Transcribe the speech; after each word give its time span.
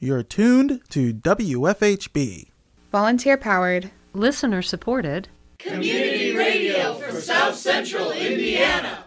You're 0.00 0.22
tuned 0.22 0.80
to 0.90 1.12
WFHB. 1.12 2.50
Volunteer 2.92 3.36
powered, 3.36 3.90
listener 4.12 4.62
supported, 4.62 5.28
community 5.58 6.36
radio 6.36 6.94
for 6.94 7.20
South 7.20 7.56
Central 7.56 8.12
Indiana. 8.12 9.04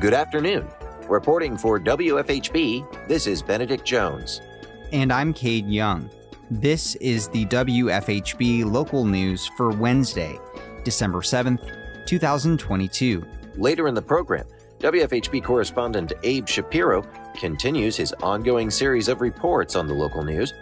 Good 0.00 0.14
afternoon. 0.14 0.68
Reporting 1.08 1.56
for 1.56 1.78
WFHB, 1.78 3.06
this 3.06 3.28
is 3.28 3.40
Benedict 3.40 3.84
Jones. 3.84 4.40
And 4.90 5.12
I'm 5.12 5.32
Cade 5.32 5.68
Young. 5.68 6.10
This 6.50 6.96
is 6.96 7.28
the 7.28 7.46
WFHB 7.46 8.64
local 8.64 9.04
news 9.04 9.46
for 9.56 9.70
Wednesday, 9.70 10.40
December 10.82 11.20
7th, 11.20 11.83
2022. 12.06 13.24
Later 13.56 13.88
in 13.88 13.94
the 13.94 14.02
program, 14.02 14.46
WFHB 14.78 15.42
correspondent 15.42 16.12
Abe 16.22 16.46
Shapiro 16.48 17.02
continues 17.34 17.96
his 17.96 18.12
ongoing 18.22 18.70
series 18.70 19.08
of 19.08 19.20
reports 19.20 19.76
on 19.76 19.86
the 19.86 19.94
local 19.94 20.22
news. 20.22 20.52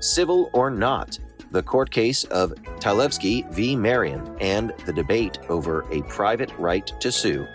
Civil 0.00 0.50
or 0.52 0.70
not, 0.70 1.18
the 1.50 1.62
court 1.62 1.90
case 1.90 2.24
of 2.24 2.50
Talevski 2.80 3.50
v. 3.52 3.74
Marion 3.76 4.36
and 4.40 4.72
the 4.86 4.92
debate 4.92 5.38
over 5.48 5.84
a 5.90 6.02
private 6.02 6.52
right 6.58 6.86
to 7.00 7.10
sue. 7.10 7.46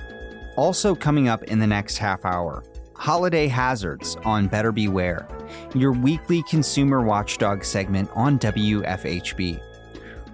Also, 0.56 0.96
coming 0.96 1.28
up 1.28 1.44
in 1.44 1.60
the 1.60 1.68
next 1.68 1.98
half 1.98 2.26
hour, 2.26 2.64
holiday 2.96 3.48
hazards 3.48 4.16
on 4.24 4.48
Better 4.48 4.72
Beware, 4.72 5.28
your 5.74 5.92
weekly 5.92 6.42
consumer 6.44 7.02
watchdog 7.02 7.64
segment 7.64 8.10
on 8.16 8.40
WFHB. 8.40 9.62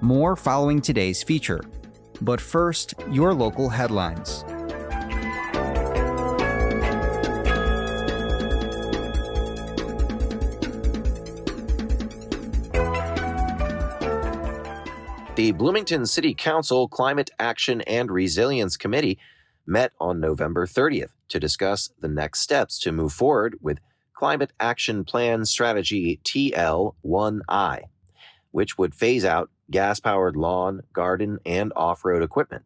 More 0.01 0.35
following 0.35 0.81
today's 0.81 1.23
feature. 1.23 1.61
But 2.21 2.39
first, 2.39 2.93
your 3.09 3.33
local 3.33 3.69
headlines. 3.69 4.45
The 15.35 15.53
Bloomington 15.53 16.05
City 16.05 16.35
Council 16.35 16.87
Climate 16.87 17.31
Action 17.39 17.81
and 17.81 18.11
Resilience 18.11 18.77
Committee 18.77 19.17
met 19.65 19.91
on 19.99 20.19
November 20.19 20.67
30th 20.67 21.09
to 21.29 21.39
discuss 21.39 21.89
the 21.99 22.07
next 22.07 22.41
steps 22.41 22.77
to 22.81 22.91
move 22.91 23.13
forward 23.13 23.55
with 23.61 23.79
Climate 24.13 24.51
Action 24.59 25.03
Plan 25.03 25.45
Strategy 25.45 26.19
TL1I, 26.23 27.85
which 28.51 28.77
would 28.77 28.93
phase 28.93 29.25
out 29.25 29.49
gas 29.71 29.99
powered 29.99 30.35
lawn, 30.35 30.81
garden, 30.93 31.39
and 31.45 31.73
off 31.75 32.05
road 32.05 32.23
equipment. 32.23 32.63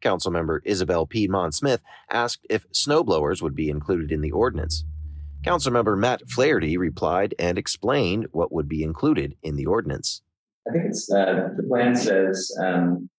Councilmember 0.00 0.60
Isabel 0.64 1.06
Piedmont 1.06 1.54
Smith 1.54 1.80
asked 2.10 2.46
if 2.50 2.68
snowblowers 2.72 3.40
would 3.40 3.54
be 3.54 3.68
included 3.68 4.10
in 4.10 4.20
the 4.20 4.32
ordinance. 4.32 4.84
Councilmember 5.44 5.98
Matt 5.98 6.28
Flaherty 6.30 6.76
replied 6.76 7.34
and 7.38 7.58
explained 7.58 8.26
what 8.32 8.52
would 8.52 8.68
be 8.68 8.82
included 8.82 9.36
in 9.42 9.56
the 9.56 9.66
ordinance. 9.66 10.22
I 10.68 10.72
think 10.72 10.84
it's 10.86 11.10
uh, 11.10 11.48
the 11.56 11.64
plan 11.64 11.96
says 11.96 12.52
um, 12.62 13.10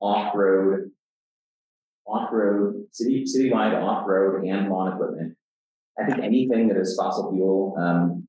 off-road, 0.00 0.90
off-road, 2.06 2.84
city 2.92 3.24
citywide 3.24 3.82
off-road 3.82 4.44
and 4.44 4.68
lawn 4.68 4.92
equipment. 4.92 5.36
I 5.98 6.04
think 6.04 6.22
anything 6.22 6.68
that 6.68 6.76
is 6.76 6.94
fossil 6.98 7.32
fuel 7.32 7.74
um, 7.78 8.25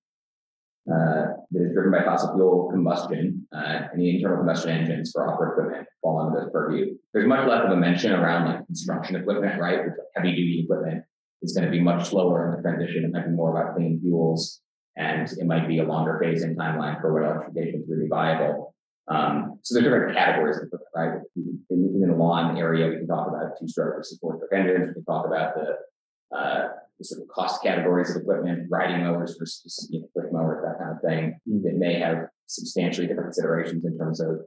uh, 0.91 1.35
that 1.51 1.61
is 1.61 1.73
driven 1.73 1.91
by 1.91 2.03
fossil 2.03 2.33
fuel 2.33 2.69
combustion, 2.71 3.45
uh, 3.53 3.87
any 3.93 4.15
internal 4.15 4.37
combustion 4.37 4.69
engines 4.69 5.11
for 5.11 5.27
off-road 5.27 5.51
equipment 5.51 5.87
fall 6.01 6.19
under 6.19 6.39
this 6.39 6.49
purview. 6.51 6.95
There's 7.13 7.27
much 7.27 7.47
less 7.47 7.65
of 7.65 7.71
a 7.71 7.75
mention 7.75 8.13
around 8.13 8.45
like 8.45 8.65
construction 8.67 9.17
equipment, 9.17 9.59
right? 9.59 9.85
Which 9.85 9.93
Heavy 10.15 10.31
duty 10.35 10.61
equipment 10.63 11.03
is 11.41 11.53
going 11.53 11.65
to 11.65 11.71
be 11.71 11.81
much 11.81 12.09
slower 12.09 12.47
in 12.47 12.55
the 12.55 12.61
transition. 12.61 13.03
It 13.03 13.11
might 13.11 13.25
be 13.25 13.31
more 13.31 13.51
about 13.51 13.75
clean 13.75 13.99
fuels 14.01 14.61
and 14.95 15.29
it 15.29 15.45
might 15.45 15.67
be 15.67 15.79
a 15.79 15.83
longer 15.83 16.19
phasing 16.23 16.55
timeline 16.55 16.99
for 17.01 17.13
what 17.13 17.23
electrification 17.23 17.81
is 17.81 17.89
really 17.89 18.07
viable. 18.07 18.73
Um, 19.09 19.59
so 19.61 19.75
there's 19.75 19.85
different 19.85 20.17
categories 20.17 20.57
of 20.57 20.63
equipment, 20.63 20.89
right? 20.95 21.21
In, 21.35 22.01
in 22.01 22.09
the 22.09 22.15
lawn 22.15 22.57
area, 22.57 22.87
we 22.87 22.97
can 22.97 23.07
talk 23.07 23.27
about 23.27 23.51
two-stroke 23.59 24.03
support 24.03 24.39
engines. 24.53 24.87
We 24.89 24.93
can 24.95 25.05
talk 25.05 25.27
about 25.27 25.53
the, 25.55 26.35
uh, 26.35 26.67
the 26.99 27.05
sort 27.05 27.21
of 27.21 27.27
cost 27.27 27.61
categories 27.61 28.15
of 28.15 28.21
equipment, 28.21 28.67
riding 28.69 29.01
mowers 29.01 29.35
versus 29.37 29.87
you 29.91 30.01
know, 30.01 30.07
push 30.15 30.31
mowers, 30.31 30.63
that 30.63 30.83
kind 30.83 30.95
of 30.95 31.01
thing. 31.01 31.39
That 31.63 31.77
may 31.77 31.99
have 31.99 32.27
substantially 32.47 33.07
different 33.07 33.33
considerations 33.33 33.85
in 33.85 33.97
terms 33.97 34.19
of 34.19 34.39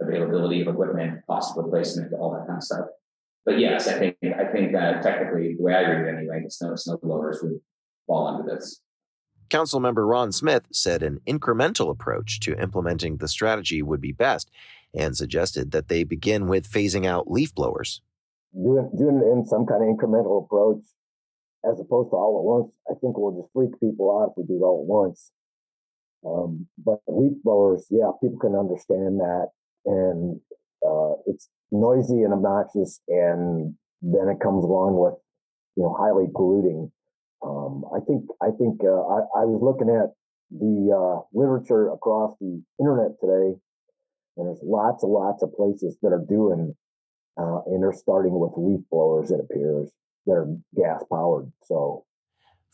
availability 0.00 0.62
of 0.62 0.68
equipment, 0.68 1.20
cost 1.26 1.56
of 1.56 1.64
replacement, 1.64 2.12
all 2.14 2.32
that 2.32 2.46
kind 2.46 2.58
of 2.58 2.62
stuff. 2.62 2.86
But 3.44 3.60
yes, 3.60 3.86
I 3.86 3.98
think 3.98 4.16
I 4.22 4.50
think 4.52 4.74
uh, 4.74 5.00
technically, 5.00 5.54
the 5.56 5.62
way 5.62 5.74
I 5.74 5.82
read 5.82 6.06
it 6.06 6.18
anyway, 6.18 6.40
the 6.44 6.50
snow 6.50 6.74
snow 6.74 6.98
blowers 7.00 7.38
would 7.42 7.60
fall 8.06 8.26
under 8.26 8.54
this. 8.54 8.80
Councilmember 9.48 10.08
Ron 10.08 10.32
Smith 10.32 10.64
said 10.72 11.04
an 11.04 11.20
incremental 11.26 11.90
approach 11.90 12.40
to 12.40 12.60
implementing 12.60 13.18
the 13.18 13.28
strategy 13.28 13.80
would 13.80 14.00
be 14.00 14.10
best 14.10 14.50
and 14.92 15.16
suggested 15.16 15.70
that 15.70 15.86
they 15.86 16.02
begin 16.02 16.48
with 16.48 16.68
phasing 16.68 17.06
out 17.06 17.30
leaf 17.30 17.54
blowers. 17.54 18.00
Doing, 18.52 18.90
doing 18.98 19.22
in 19.32 19.46
some 19.46 19.66
kind 19.66 19.82
of 19.82 19.88
incremental 19.88 20.44
approach 20.44 20.82
as 21.70 21.80
opposed 21.80 22.10
to 22.10 22.16
all 22.16 22.38
at 22.38 22.44
once, 22.44 22.72
I 22.88 22.94
think 23.00 23.18
we'll 23.18 23.40
just 23.40 23.52
freak 23.52 23.78
people 23.80 24.10
out 24.10 24.30
if 24.30 24.36
we 24.36 24.44
do 24.44 24.62
it 24.62 24.66
all 24.66 24.82
at 24.82 24.88
once. 24.88 25.32
Um, 26.24 26.66
but 26.78 27.00
leaf 27.06 27.32
blowers, 27.44 27.86
yeah, 27.90 28.10
people 28.22 28.38
can 28.38 28.54
understand 28.54 29.20
that. 29.20 29.48
And 29.84 30.40
uh, 30.86 31.14
it's 31.26 31.48
noisy 31.70 32.22
and 32.22 32.32
obnoxious. 32.32 33.00
And 33.08 33.74
then 34.02 34.28
it 34.28 34.40
comes 34.40 34.64
along 34.64 34.98
with, 34.98 35.14
you 35.76 35.82
know, 35.82 35.94
highly 35.98 36.26
polluting. 36.34 36.90
Um, 37.44 37.84
I 37.94 38.00
think 38.00 38.24
I 38.40 38.50
think 38.56 38.80
uh, 38.82 39.06
I, 39.06 39.18
I, 39.36 39.44
was 39.44 39.60
looking 39.62 39.92
at 39.92 40.10
the 40.50 40.88
uh, 40.90 41.20
literature 41.36 41.92
across 41.92 42.34
the 42.40 42.62
internet 42.80 43.20
today, 43.20 43.54
and 44.36 44.46
there's 44.46 44.62
lots 44.64 45.04
and 45.04 45.12
lots 45.12 45.42
of 45.42 45.54
places 45.54 45.96
that 46.02 46.12
are 46.12 46.24
doing, 46.26 46.74
uh, 47.36 47.60
and 47.66 47.82
they're 47.82 47.92
starting 47.92 48.40
with 48.40 48.52
leaf 48.56 48.80
blowers. 48.90 49.30
It 49.30 49.38
appears 49.38 49.92
that 50.26 50.32
are 50.32 50.56
gas 50.74 51.02
powered. 51.10 51.52
So. 51.64 52.04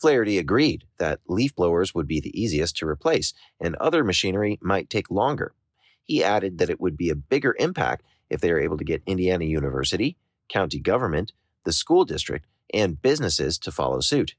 Flaherty 0.01 0.39
agreed 0.39 0.85
that 0.99 1.21
leaf 1.29 1.55
blowers 1.55 1.95
would 1.95 2.09
be 2.09 2.21
the 2.21 2.39
easiest 2.41 2.77
to 2.79 2.89
replace, 2.89 3.35
and 3.61 3.77
other 3.77 4.03
machinery 4.03 4.59
might 4.61 4.91
take 4.91 5.11
longer. 5.11 5.55
He 6.03 6.25
added 6.25 6.59
that 6.59 6.71
it 6.71 6.81
would 6.81 6.97
be 6.97 7.09
a 7.09 7.15
bigger 7.15 7.55
impact 7.61 8.05
if 8.29 8.41
they 8.41 8.51
are 8.51 8.59
able 8.59 8.79
to 8.79 8.85
get 8.85 9.03
Indiana 9.07 9.45
University, 9.45 10.17
county 10.49 10.81
government, 10.81 11.33
the 11.65 11.73
school 11.73 12.05
district, 12.05 12.47
and 12.75 13.01
businesses 13.01 13.59
to 13.59 13.71
follow 13.71 14.01
suit 14.01 14.35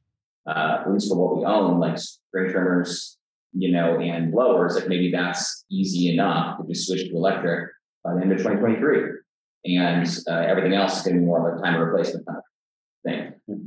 uh, 0.47 0.80
at 0.81 0.91
least 0.91 1.09
for 1.09 1.18
what 1.18 1.38
we 1.38 1.45
own, 1.45 1.80
like 1.80 1.97
string 1.97 2.51
trimmers, 2.51 3.18
you 3.53 3.72
know, 3.72 4.00
and 4.00 4.31
blowers, 4.31 4.75
like 4.75 4.88
maybe 4.88 5.12
that's 5.12 5.66
easy 5.72 6.12
enough 6.13 6.57
to 6.57 6.68
just 6.68 6.88
switch 6.88 7.07
to 7.09 7.16
electric 7.16 7.69
by 8.03 8.13
the 8.13 8.22
end 8.22 8.31
of 8.31 8.40
2023. 8.40 9.19
And 9.66 10.07
uh, 10.28 10.45
everything 10.50 10.74
else 10.74 10.97
is 10.97 11.03
going 11.03 11.16
to 11.16 11.22
be 11.22 11.25
more 11.25 11.53
of 11.53 11.59
a 11.59 11.62
time 11.62 11.75
of 11.75 11.88
replacement 11.88 12.25
kind 12.25 12.38
of 12.38 12.42
thing. 12.42 12.42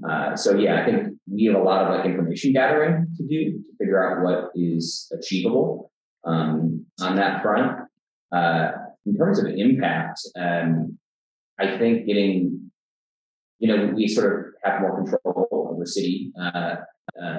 Uh, 0.08 0.34
so 0.34 0.56
yeah, 0.56 0.82
I 0.82 0.86
think 0.86 1.18
we 1.30 1.44
have 1.46 1.56
a 1.56 1.62
lot 1.62 1.84
of 1.84 1.94
like 1.94 2.06
information 2.06 2.52
gathering 2.52 3.06
to 3.16 3.22
do 3.22 3.52
to 3.52 3.62
figure 3.78 4.02
out 4.02 4.24
what 4.24 4.50
is 4.54 5.12
achievable 5.12 5.92
um, 6.24 6.86
on 7.00 7.16
that 7.16 7.42
front. 7.42 7.82
Uh, 8.32 8.72
in 9.04 9.16
terms 9.16 9.38
of 9.38 9.46
impact, 9.46 10.20
um, 10.36 10.98
I 11.60 11.78
think 11.78 12.06
getting, 12.06 12.70
you 13.58 13.68
know, 13.68 13.92
we 13.94 14.08
sort 14.08 14.32
of 14.32 14.54
have 14.64 14.80
more 14.80 14.96
control 14.96 15.48
over 15.70 15.86
city 15.86 16.32
uh, 16.40 16.76
uh, 17.22 17.38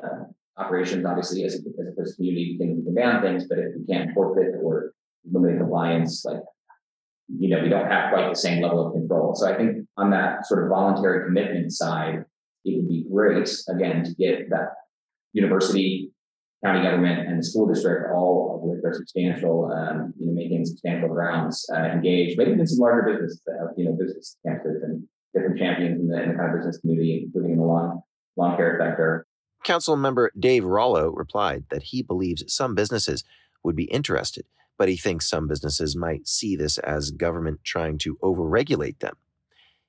operations, 0.58 1.06
obviously, 1.06 1.44
as 1.44 1.56
a, 1.56 2.02
as 2.02 2.14
a 2.14 2.16
community, 2.16 2.58
we 2.60 2.66
can, 2.66 2.78
we 2.78 2.84
can 2.84 2.96
ban 2.96 3.22
things, 3.22 3.46
but 3.48 3.60
if 3.60 3.76
we 3.78 3.86
can't 3.86 4.14
forfeit 4.14 4.56
or 4.62 4.94
limiting 5.30 5.60
compliance, 5.60 6.24
like, 6.26 6.40
you 7.28 7.50
know, 7.50 7.62
we 7.62 7.70
don't 7.70 7.90
have 7.90 8.12
quite 8.12 8.30
the 8.30 8.36
same 8.36 8.62
level 8.62 8.88
of 8.88 8.94
control. 8.94 9.36
So 9.36 9.52
I 9.52 9.58
think 9.58 9.86
on 9.98 10.12
that 10.12 10.46
sort 10.46 10.64
of 10.64 10.70
voluntary 10.70 11.26
commitment 11.26 11.72
side, 11.72 12.24
it 12.64 12.78
would 12.78 12.88
be 12.88 13.06
great, 13.12 13.50
again, 13.70 14.04
to 14.04 14.14
get 14.16 14.50
that 14.50 14.70
university, 15.34 16.12
county 16.64 16.84
government, 16.84 17.28
and 17.28 17.40
the 17.40 17.44
school 17.44 17.68
district, 17.68 18.12
all 18.14 18.62
which 18.64 18.84
are 18.84 18.94
substantial, 18.94 19.72
um, 19.72 20.14
you 20.20 20.28
know, 20.28 20.34
making 20.34 20.66
substantial 20.66 21.10
grounds 21.10 21.66
uh, 21.74 21.84
engaged, 21.86 22.38
maybe 22.38 22.52
even 22.52 22.68
some 22.68 22.80
larger 22.80 23.12
businesses 23.12 23.42
that 23.46 23.58
have, 23.60 23.70
you 23.78 23.86
know, 23.86 23.92
business 23.92 24.38
campuses 24.46 24.84
and 24.84 25.04
different 25.34 25.60
champions 25.60 26.00
in 26.00 26.08
the, 26.08 26.22
in 26.22 26.30
the 26.30 26.36
kind 26.36 26.50
of 26.50 26.58
business 26.58 26.78
community, 26.80 27.24
including 27.26 27.52
in 27.54 27.58
the 27.58 27.64
lawn, 27.64 28.02
lawn 28.36 28.58
care 28.58 28.78
sector. 28.80 29.26
Council 29.64 29.96
member 29.96 30.32
Dave 30.38 30.64
Rollo 30.64 31.12
replied 31.12 31.66
that 31.70 31.84
he 31.84 32.02
believes 32.02 32.44
some 32.54 32.76
businesses 32.76 33.24
would 33.64 33.76
be 33.76 33.86
interested, 33.86 34.46
but 34.78 34.90
he 34.90 34.98
thinks 34.98 35.30
some 35.30 35.48
businesses 35.48 35.96
might 35.96 36.28
see 36.28 36.56
this 36.56 36.78
as 36.80 37.12
government 37.12 37.60
trying 37.64 37.98
to 38.00 38.18
overregulate 38.24 39.00
them. 39.00 39.16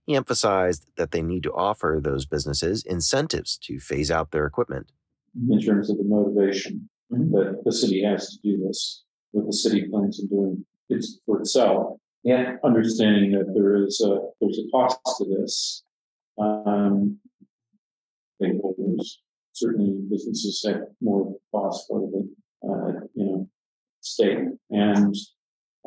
He 0.06 0.14
emphasized 0.16 0.86
that 0.96 1.10
they 1.10 1.20
need 1.22 1.42
to 1.42 1.52
offer 1.52 2.00
those 2.02 2.24
businesses 2.24 2.82
incentives 2.84 3.58
to 3.64 3.78
phase 3.78 4.10
out 4.10 4.30
their 4.30 4.46
equipment. 4.46 4.90
In 5.50 5.60
terms 5.60 5.90
of 5.90 5.98
the 5.98 6.04
motivation 6.04 6.88
that 7.10 7.60
the 7.64 7.72
city 7.72 8.02
has 8.02 8.30
to 8.30 8.38
do 8.42 8.64
this, 8.66 9.04
what 9.32 9.46
the 9.46 9.52
city 9.52 9.86
plans 9.90 10.20
on 10.20 10.28
doing 10.28 10.64
it 10.88 11.04
for 11.26 11.40
itself, 11.40 11.98
Yeah. 12.24 12.56
understanding 12.64 13.32
that 13.32 13.52
there 13.54 13.76
is 13.84 14.00
a, 14.00 14.18
there's 14.40 14.58
a 14.58 14.70
cost 14.70 14.98
to 15.18 15.24
this. 15.26 15.84
Um, 16.38 17.18
stakeholders, 18.40 19.18
certainly 19.52 20.00
businesses 20.08 20.64
have 20.66 20.82
more 21.00 21.36
cost 21.52 21.88
the, 21.88 22.28
uh, 22.66 23.06
you 23.14 23.24
know, 23.24 23.48
state 24.08 24.38
and, 24.70 25.14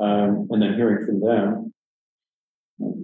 um, 0.02 0.48
and 0.50 0.62
then 0.62 0.76
hearing 0.76 1.06
from 1.06 1.20
them. 1.22 1.74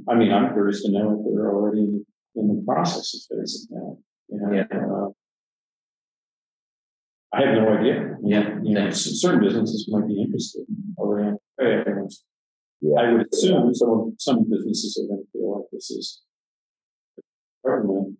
I 0.10 0.16
mean, 0.16 0.32
I'm 0.32 0.54
curious 0.54 0.84
to 0.84 0.92
know 0.92 1.20
if 1.20 1.36
they're 1.36 1.52
already 1.54 2.04
in 2.36 2.48
the 2.48 2.64
process 2.66 3.28
of 3.32 3.40
facing 3.40 3.68
that, 3.76 3.98
you 4.30 4.40
know? 4.40 4.52
Yeah. 4.54 4.68
uh, 4.72 5.10
I 7.34 7.42
have 7.46 7.56
no 7.56 7.78
idea. 7.78 8.18
Yeah. 8.24 8.60
You 8.64 8.74
know, 8.74 8.90
certain 8.90 9.42
businesses 9.42 9.88
might 9.92 10.08
be 10.08 10.22
interested 10.22 10.66
already. 10.98 11.38
Hey, 11.60 11.84
Yeah. 12.82 13.00
I 13.02 13.12
would 13.12 13.28
assume 13.34 13.74
some, 13.76 14.16
some 14.18 14.50
businesses 14.50 14.98
are 14.98 15.08
gonna 15.08 15.26
feel 15.34 15.58
like 15.58 15.70
this 15.72 15.92
is 15.92 16.22
government 17.66 18.18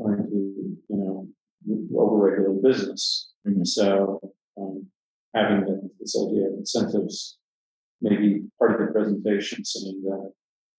trying 0.00 0.30
to, 0.30 0.78
you 0.88 0.96
know, 0.96 1.28
overregulate 1.92 2.62
business. 2.62 3.32
Mhm. 3.46 3.66
So, 3.66 4.20
um, 4.56 4.86
having 5.36 5.64
the- 5.66 5.90
this 6.00 6.16
idea 6.16 6.48
of 6.48 6.54
incentives, 6.54 7.38
maybe 8.00 8.44
part 8.58 8.80
of 8.80 8.86
the 8.86 8.92
presentation 8.92 9.64
saying 9.64 10.02
that, 10.02 10.32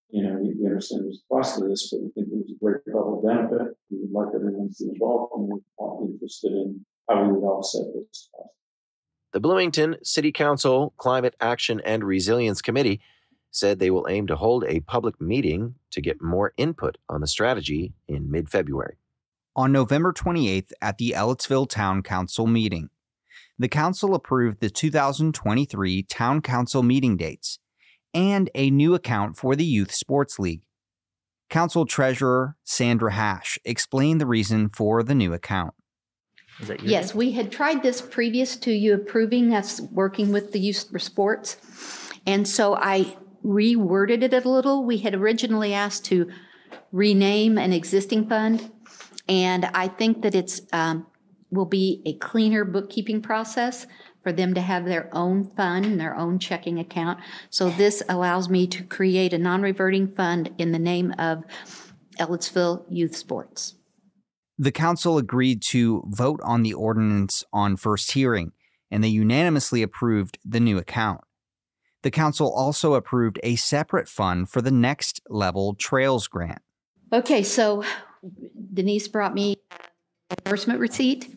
you 0.10 0.24
know, 0.24 0.40
we, 0.40 0.56
we 0.56 0.66
understand 0.66 1.04
there's 1.04 1.24
a 1.24 1.34
cost 1.34 1.60
to 1.60 1.68
this, 1.68 1.90
but 1.92 2.02
we 2.02 2.10
think 2.12 2.28
there's 2.30 2.52
a 2.52 2.60
great 2.60 2.82
public 2.92 3.24
benefit. 3.24 3.78
We 3.92 4.00
would 4.00 4.12
like 4.12 4.34
everyone 4.34 4.70
to 4.70 4.84
be 4.84 4.90
involved 4.90 5.34
and 5.36 5.48
we're 5.48 5.60
all 5.78 6.10
interested 6.12 6.52
in 6.52 6.86
how 7.08 7.24
we 7.24 7.34
would 7.34 7.46
offset 7.46 7.86
this 7.94 8.30
cost. 8.36 8.50
The 9.34 9.40
Bloomington 9.40 9.98
City 10.04 10.32
Council 10.32 10.94
Climate 10.98 11.36
Action 11.40 11.80
and 11.82 12.04
Resilience 12.04 12.62
Committee 12.62 13.02
said 13.52 13.78
they 13.78 13.92
will 13.92 14.08
aim 14.10 14.26
to 14.28 14.36
hold 14.36 14.64
a 14.66 14.80
public 14.82 15.20
meeting 15.22 15.76
to 15.92 16.02
get 16.02 16.22
more 16.22 16.54
input 16.58 16.98
on 17.10 17.22
the 17.22 17.28
strategy 17.28 17.94
in 18.08 18.32
mid 18.32 18.50
February. 18.50 18.98
On 19.56 19.72
November 19.72 20.14
28th 20.14 20.72
at 20.82 20.98
the 20.98 21.14
Ellettsville 21.16 21.70
Town 21.70 22.04
Council 22.04 22.48
meeting, 22.48 22.90
the 23.60 23.68
council 23.68 24.14
approved 24.14 24.60
the 24.60 24.70
2023 24.70 26.04
Town 26.04 26.42
Council 26.42 26.84
meeting 26.84 27.18
dates 27.18 27.60
and 28.14 28.50
a 28.56 28.70
new 28.70 28.94
account 28.94 29.38
for 29.38 29.56
the 29.56 29.66
Youth 29.66 29.94
Sports 29.94 30.40
League. 30.40 30.62
Council 31.50 31.86
Treasurer 31.86 32.56
Sandra 32.64 33.14
Hash 33.14 33.58
explained 33.64 34.20
the 34.20 34.26
reason 34.26 34.70
for 34.70 35.02
the 35.02 35.16
new 35.16 35.34
account. 35.34 35.74
Is 36.60 36.68
that 36.68 36.82
your 36.82 36.92
Yes, 36.92 37.16
we 37.16 37.32
had 37.32 37.52
tried 37.52 37.84
this 37.84 38.02
previous 38.02 38.58
to 38.58 38.72
you 38.72 38.94
approving 38.94 39.54
us 39.54 39.80
working 39.80 40.32
with 40.32 40.52
the 40.52 40.60
youth 40.60 40.90
for 40.92 41.00
sports. 41.00 41.58
And 42.26 42.48
so 42.48 42.76
I 42.76 43.16
reworded 43.46 44.24
it 44.24 44.34
a 44.34 44.50
little. 44.50 44.84
We 44.84 44.98
had 44.98 45.16
originally 45.16 45.74
asked 45.74 46.06
to 46.06 46.30
rename 46.92 47.58
an 47.58 47.74
existing 47.74 48.28
fund. 48.28 48.72
And 49.30 49.66
I 49.66 49.88
think 49.88 50.22
that 50.24 50.36
it's, 50.36 50.62
um, 50.74 51.06
will 51.52 51.66
be 51.66 52.02
a 52.06 52.14
cleaner 52.14 52.66
bookkeeping 52.66 53.22
process 53.22 53.88
for 54.24 54.32
them 54.32 54.54
to 54.54 54.62
have 54.62 54.86
their 54.86 55.10
own 55.14 55.50
fund 55.56 55.86
and 55.86 56.00
their 56.00 56.16
own 56.16 56.40
checking 56.40 56.80
account. 56.80 57.20
So 57.50 57.70
this 57.70 58.04
allows 58.10 58.50
me 58.50 58.68
to 58.68 58.84
create 58.84 59.34
a 59.34 59.38
non-reverting 59.38 60.14
fund 60.16 60.54
in 60.58 60.72
the 60.72 60.80
name 60.80 61.14
of 61.18 61.44
Ellettsville 62.20 62.86
Youth 62.90 63.16
Sports. 63.16 63.76
The 64.58 64.72
council 64.72 65.18
agreed 65.18 65.62
to 65.70 66.04
vote 66.08 66.42
on 66.44 66.64
the 66.64 66.74
ordinance 66.74 67.44
on 67.54 67.78
first 67.78 68.12
hearing, 68.12 68.52
and 68.90 69.04
they 69.04 69.08
unanimously 69.08 69.84
approved 69.84 70.40
the 70.44 70.60
new 70.60 70.78
account. 70.78 71.22
The 72.02 72.12
council 72.12 72.52
also 72.52 72.96
approved 72.96 73.40
a 73.44 73.56
separate 73.56 74.10
fund 74.10 74.50
for 74.50 74.62
the 74.62 74.72
next 74.72 75.22
level 75.30 75.76
trails 75.76 76.28
grant. 76.28 76.62
Okay, 77.14 77.44
so 77.44 77.84
Denise 78.74 79.08
brought 79.08 79.34
me 79.34 79.56
reimbursement 80.30 80.80
receipt 80.80 81.37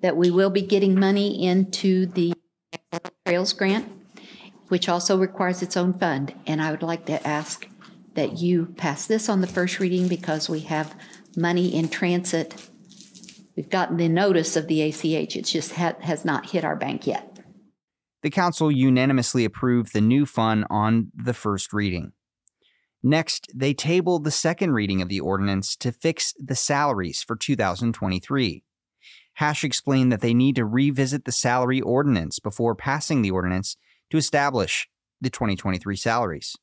that 0.00 0.16
we 0.16 0.30
will 0.30 0.50
be 0.50 0.62
getting 0.62 0.98
money 0.98 1.44
into 1.44 2.06
the 2.06 2.32
Trails 3.26 3.52
Grant, 3.52 3.90
which 4.68 4.88
also 4.88 5.18
requires 5.18 5.62
its 5.62 5.76
own 5.76 5.92
fund. 5.92 6.34
And 6.46 6.62
I 6.62 6.70
would 6.70 6.82
like 6.82 7.06
to 7.06 7.26
ask 7.26 7.68
that 8.14 8.38
you 8.38 8.66
pass 8.76 9.06
this 9.06 9.28
on 9.28 9.40
the 9.40 9.46
first 9.46 9.80
reading 9.80 10.08
because 10.08 10.48
we 10.48 10.60
have 10.60 10.94
money 11.36 11.74
in 11.74 11.88
transit. 11.88 12.68
We've 13.56 13.70
gotten 13.70 13.96
the 13.96 14.08
notice 14.08 14.56
of 14.56 14.66
the 14.68 14.82
ACH, 14.82 15.36
it 15.36 15.44
just 15.44 15.72
ha- 15.72 15.96
has 16.00 16.24
not 16.24 16.50
hit 16.50 16.64
our 16.64 16.76
bank 16.76 17.06
yet. 17.06 17.38
The 18.22 18.30
council 18.30 18.70
unanimously 18.70 19.44
approved 19.44 19.92
the 19.92 20.00
new 20.00 20.26
fund 20.26 20.64
on 20.70 21.12
the 21.14 21.34
first 21.34 21.72
reading. 21.72 22.12
Next, 23.02 23.46
they 23.54 23.74
tabled 23.74 24.24
the 24.24 24.32
second 24.32 24.72
reading 24.72 25.00
of 25.00 25.08
the 25.08 25.20
ordinance 25.20 25.76
to 25.76 25.92
fix 25.92 26.34
the 26.38 26.56
salaries 26.56 27.22
for 27.22 27.36
2023. 27.36 28.64
Hash 29.38 29.62
explained 29.62 30.10
that 30.10 30.20
they 30.20 30.34
need 30.34 30.56
to 30.56 30.64
revisit 30.64 31.24
the 31.24 31.30
salary 31.30 31.80
ordinance 31.80 32.40
before 32.40 32.74
passing 32.74 33.22
the 33.22 33.30
ordinance 33.30 33.76
to 34.10 34.16
establish 34.16 34.88
the 35.20 35.30
2023 35.30 35.94
salaries. 35.94 36.56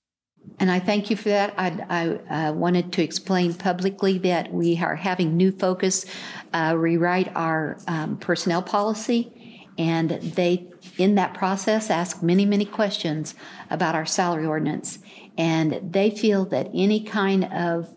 And 0.59 0.69
I 0.69 0.81
thank 0.81 1.09
you 1.09 1.15
for 1.15 1.29
that. 1.29 1.53
I, 1.57 2.19
I 2.29 2.47
uh, 2.49 2.51
wanted 2.51 2.91
to 2.91 3.01
explain 3.01 3.53
publicly 3.53 4.17
that 4.19 4.51
we 4.51 4.77
are 4.77 4.97
having 4.97 5.37
new 5.37 5.53
focus 5.53 6.05
uh, 6.53 6.75
rewrite 6.77 7.31
our 7.33 7.77
um, 7.87 8.17
personnel 8.17 8.61
policy, 8.61 9.69
and 9.77 10.09
they, 10.09 10.67
in 10.97 11.15
that 11.15 11.33
process, 11.33 11.89
ask 11.89 12.21
many, 12.21 12.45
many 12.45 12.65
questions 12.65 13.35
about 13.69 13.95
our 13.95 14.05
salary 14.05 14.45
ordinance. 14.45 14.99
And 15.37 15.79
they 15.81 16.09
feel 16.09 16.43
that 16.47 16.71
any 16.73 17.05
kind 17.05 17.45
of 17.45 17.94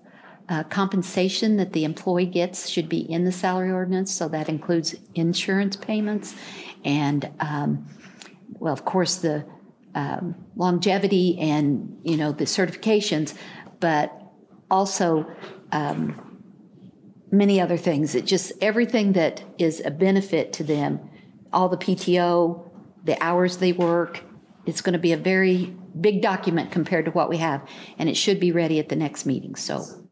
uh, 0.48 0.64
compensation 0.64 1.56
that 1.56 1.72
the 1.72 1.84
employee 1.84 2.26
gets 2.26 2.68
should 2.68 2.88
be 2.88 3.00
in 3.00 3.24
the 3.24 3.32
salary 3.32 3.70
ordinance. 3.70 4.12
So 4.12 4.28
that 4.28 4.48
includes 4.48 4.94
insurance 5.14 5.76
payments 5.76 6.34
and, 6.84 7.30
um, 7.40 7.86
well, 8.58 8.72
of 8.72 8.84
course, 8.84 9.16
the 9.16 9.44
um, 9.94 10.34
longevity 10.56 11.38
and 11.38 11.98
you 12.04 12.16
know 12.16 12.32
the 12.32 12.44
certifications, 12.44 13.34
but 13.80 14.12
also 14.70 15.26
um, 15.72 16.40
many 17.30 17.60
other 17.60 17.76
things. 17.76 18.14
It 18.14 18.24
just 18.24 18.52
everything 18.60 19.12
that 19.12 19.42
is 19.58 19.82
a 19.84 19.90
benefit 19.90 20.52
to 20.54 20.64
them, 20.64 21.10
all 21.52 21.68
the 21.68 21.76
PTO, 21.76 22.70
the 23.04 23.22
hours 23.22 23.58
they 23.58 23.72
work. 23.72 24.22
It's 24.66 24.80
going 24.82 24.92
to 24.92 24.98
be 24.98 25.12
a 25.12 25.16
very 25.16 25.74
big 26.00 26.20
document 26.20 26.70
compared 26.70 27.06
to 27.06 27.10
what 27.10 27.28
we 27.28 27.38
have, 27.38 27.66
and 27.98 28.08
it 28.08 28.16
should 28.16 28.38
be 28.38 28.52
ready 28.52 28.78
at 28.78 28.88
the 28.88 28.96
next 28.96 29.26
meeting. 29.26 29.56
So. 29.56 30.07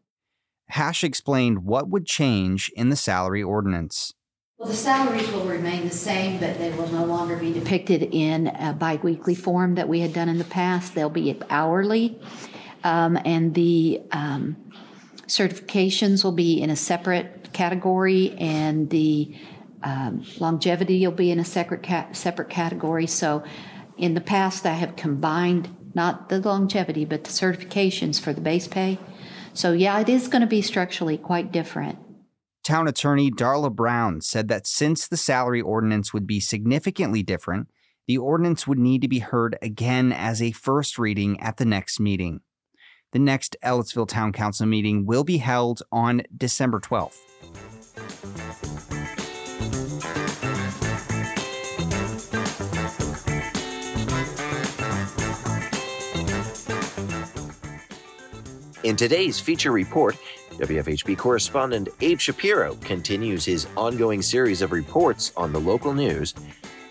Hash 0.69 1.03
explained 1.03 1.63
what 1.63 1.89
would 1.89 2.05
change 2.05 2.71
in 2.75 2.89
the 2.89 2.95
salary 2.95 3.41
ordinance. 3.41 4.13
Well, 4.57 4.69
the 4.69 4.75
salaries 4.75 5.31
will 5.31 5.45
remain 5.45 5.83
the 5.83 5.93
same, 5.93 6.39
but 6.39 6.57
they 6.57 6.71
will 6.71 6.91
no 6.91 7.05
longer 7.05 7.37
be 7.37 7.53
depicted 7.53 8.01
in 8.01 8.47
a 8.47 8.73
biweekly 8.73 9.35
form 9.35 9.75
that 9.75 9.87
we 9.87 9.99
had 9.99 10.13
done 10.13 10.29
in 10.29 10.39
the 10.39 10.43
past. 10.43 10.95
They'll 10.95 11.09
be 11.09 11.39
hourly. 11.49 12.19
Um, 12.83 13.19
and 13.23 13.53
the 13.53 14.01
um, 14.11 14.57
certifications 15.27 16.23
will 16.23 16.31
be 16.31 16.59
in 16.59 16.69
a 16.69 16.75
separate 16.75 17.53
category, 17.53 18.31
and 18.39 18.89
the 18.89 19.35
um, 19.83 20.25
longevity 20.39 21.05
will 21.05 21.13
be 21.13 21.29
in 21.29 21.39
a 21.39 21.45
separate, 21.45 21.83
ca- 21.83 22.07
separate 22.13 22.49
category. 22.49 23.05
So 23.07 23.43
in 23.97 24.15
the 24.15 24.21
past, 24.21 24.65
I 24.65 24.73
have 24.73 24.95
combined 24.95 25.69
not 25.93 26.29
the 26.29 26.39
longevity, 26.39 27.05
but 27.05 27.23
the 27.23 27.29
certifications 27.29 28.19
for 28.19 28.33
the 28.33 28.41
base 28.41 28.67
pay. 28.67 28.97
So, 29.57 29.71
yeah, 29.71 29.99
it 29.99 30.07
is 30.07 30.27
going 30.27 30.41
to 30.41 30.47
be 30.47 30.61
structurally 30.61 31.17
quite 31.17 31.51
different. 31.51 31.97
Town 32.63 32.87
attorney 32.87 33.31
Darla 33.31 33.73
Brown 33.73 34.21
said 34.21 34.49
that 34.49 34.67
since 34.67 35.07
the 35.07 35.17
salary 35.17 35.61
ordinance 35.61 36.13
would 36.13 36.27
be 36.27 36.39
significantly 36.39 37.23
different, 37.23 37.67
the 38.07 38.19
ordinance 38.19 38.67
would 38.67 38.77
need 38.77 39.01
to 39.01 39.07
be 39.07 39.17
heard 39.17 39.57
again 39.59 40.11
as 40.11 40.43
a 40.43 40.51
first 40.51 40.99
reading 40.99 41.39
at 41.39 41.57
the 41.57 41.65
next 41.65 41.99
meeting. 41.99 42.41
The 43.13 43.19
next 43.19 43.55
Ellettsville 43.63 44.07
Town 44.07 44.31
Council 44.31 44.67
meeting 44.67 45.07
will 45.07 45.23
be 45.23 45.37
held 45.37 45.81
on 45.91 46.21
December 46.37 46.79
12th. 46.79 47.17
In 58.87 58.95
today's 58.95 59.37
feature 59.37 59.73
report, 59.73 60.15
WFHB 60.51 61.17
correspondent 61.17 61.89
Abe 61.99 62.21
Shapiro 62.21 62.75
continues 62.75 63.43
his 63.43 63.67
ongoing 63.75 64.21
series 64.21 64.61
of 64.61 64.71
reports 64.71 65.33
on 65.35 65.51
the 65.51 65.59
local 65.59 65.93
news. 65.93 66.33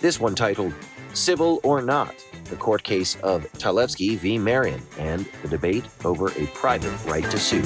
This 0.03 0.21
one 0.21 0.35
titled 0.35 0.75
Civil 1.15 1.59
or 1.63 1.81
Not 1.81 2.15
The 2.51 2.57
Court 2.57 2.83
Case 2.83 3.17
of 3.23 3.51
Talevski 3.55 4.19
v. 4.19 4.37
Marion 4.37 4.83
and 4.99 5.25
the 5.41 5.49
Debate 5.49 5.87
Over 6.05 6.33
a 6.33 6.47
Private 6.49 7.03
Right 7.07 7.25
to 7.31 7.39
Sue. 7.39 7.65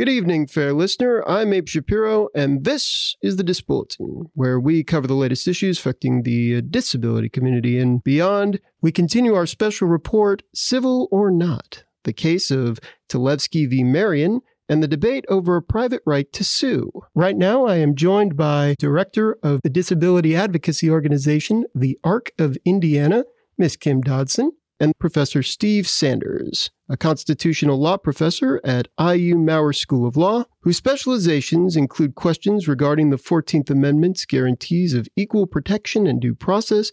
Good 0.00 0.08
evening, 0.08 0.46
fair 0.46 0.72
listener. 0.72 1.22
I'm 1.28 1.52
Abe 1.52 1.68
Shapiro, 1.68 2.30
and 2.34 2.64
this 2.64 3.16
is 3.20 3.36
the 3.36 3.44
Dis 3.44 3.60
Bulletin, 3.60 4.30
where 4.32 4.58
we 4.58 4.82
cover 4.82 5.06
the 5.06 5.12
latest 5.12 5.46
issues 5.46 5.78
affecting 5.78 6.22
the 6.22 6.56
uh, 6.56 6.62
disability 6.70 7.28
community 7.28 7.78
and 7.78 8.02
beyond. 8.02 8.60
We 8.80 8.92
continue 8.92 9.34
our 9.34 9.44
special 9.44 9.88
report, 9.88 10.42
Civil 10.54 11.06
or 11.12 11.30
Not, 11.30 11.84
the 12.04 12.14
case 12.14 12.50
of 12.50 12.80
Talevski 13.10 13.68
v. 13.68 13.84
Marion 13.84 14.40
and 14.70 14.82
the 14.82 14.88
debate 14.88 15.26
over 15.28 15.56
a 15.56 15.62
private 15.62 16.00
right 16.06 16.32
to 16.32 16.44
sue. 16.44 16.90
Right 17.14 17.36
now, 17.36 17.66
I 17.66 17.76
am 17.76 17.94
joined 17.94 18.38
by 18.38 18.76
Director 18.78 19.36
of 19.42 19.60
the 19.62 19.68
Disability 19.68 20.34
Advocacy 20.34 20.88
Organization, 20.88 21.66
the 21.74 21.98
ARC 22.02 22.30
of 22.38 22.56
Indiana, 22.64 23.24
Miss 23.58 23.76
Kim 23.76 24.00
Dodson, 24.00 24.52
and 24.80 24.98
Professor 24.98 25.42
Steve 25.42 25.86
Sanders, 25.86 26.70
a 26.88 26.96
constitutional 26.96 27.78
law 27.78 27.98
professor 27.98 28.60
at 28.64 28.88
IU 28.98 29.36
Maurer 29.36 29.74
School 29.74 30.06
of 30.06 30.16
Law, 30.16 30.44
whose 30.62 30.78
specializations 30.78 31.76
include 31.76 32.14
questions 32.14 32.66
regarding 32.66 33.10
the 33.10 33.18
14th 33.18 33.68
Amendment's 33.68 34.24
guarantees 34.24 34.94
of 34.94 35.06
equal 35.16 35.46
protection 35.46 36.06
and 36.06 36.20
due 36.20 36.34
process, 36.34 36.90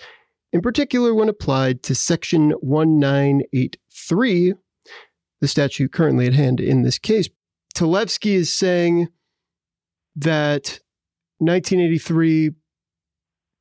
in 0.51 0.61
particular 0.61 1.13
when 1.13 1.29
applied 1.29 1.81
to 1.83 1.95
Section 1.95 2.49
1983, 2.61 4.53
the 5.39 5.47
statute 5.47 5.91
currently 5.93 6.27
at 6.27 6.33
hand 6.33 6.59
in 6.59 6.81
this 6.81 6.99
case. 6.99 7.29
Talevski 7.73 8.33
is 8.33 8.51
saying 8.51 9.07
that 10.15 10.79
1983 11.39 12.51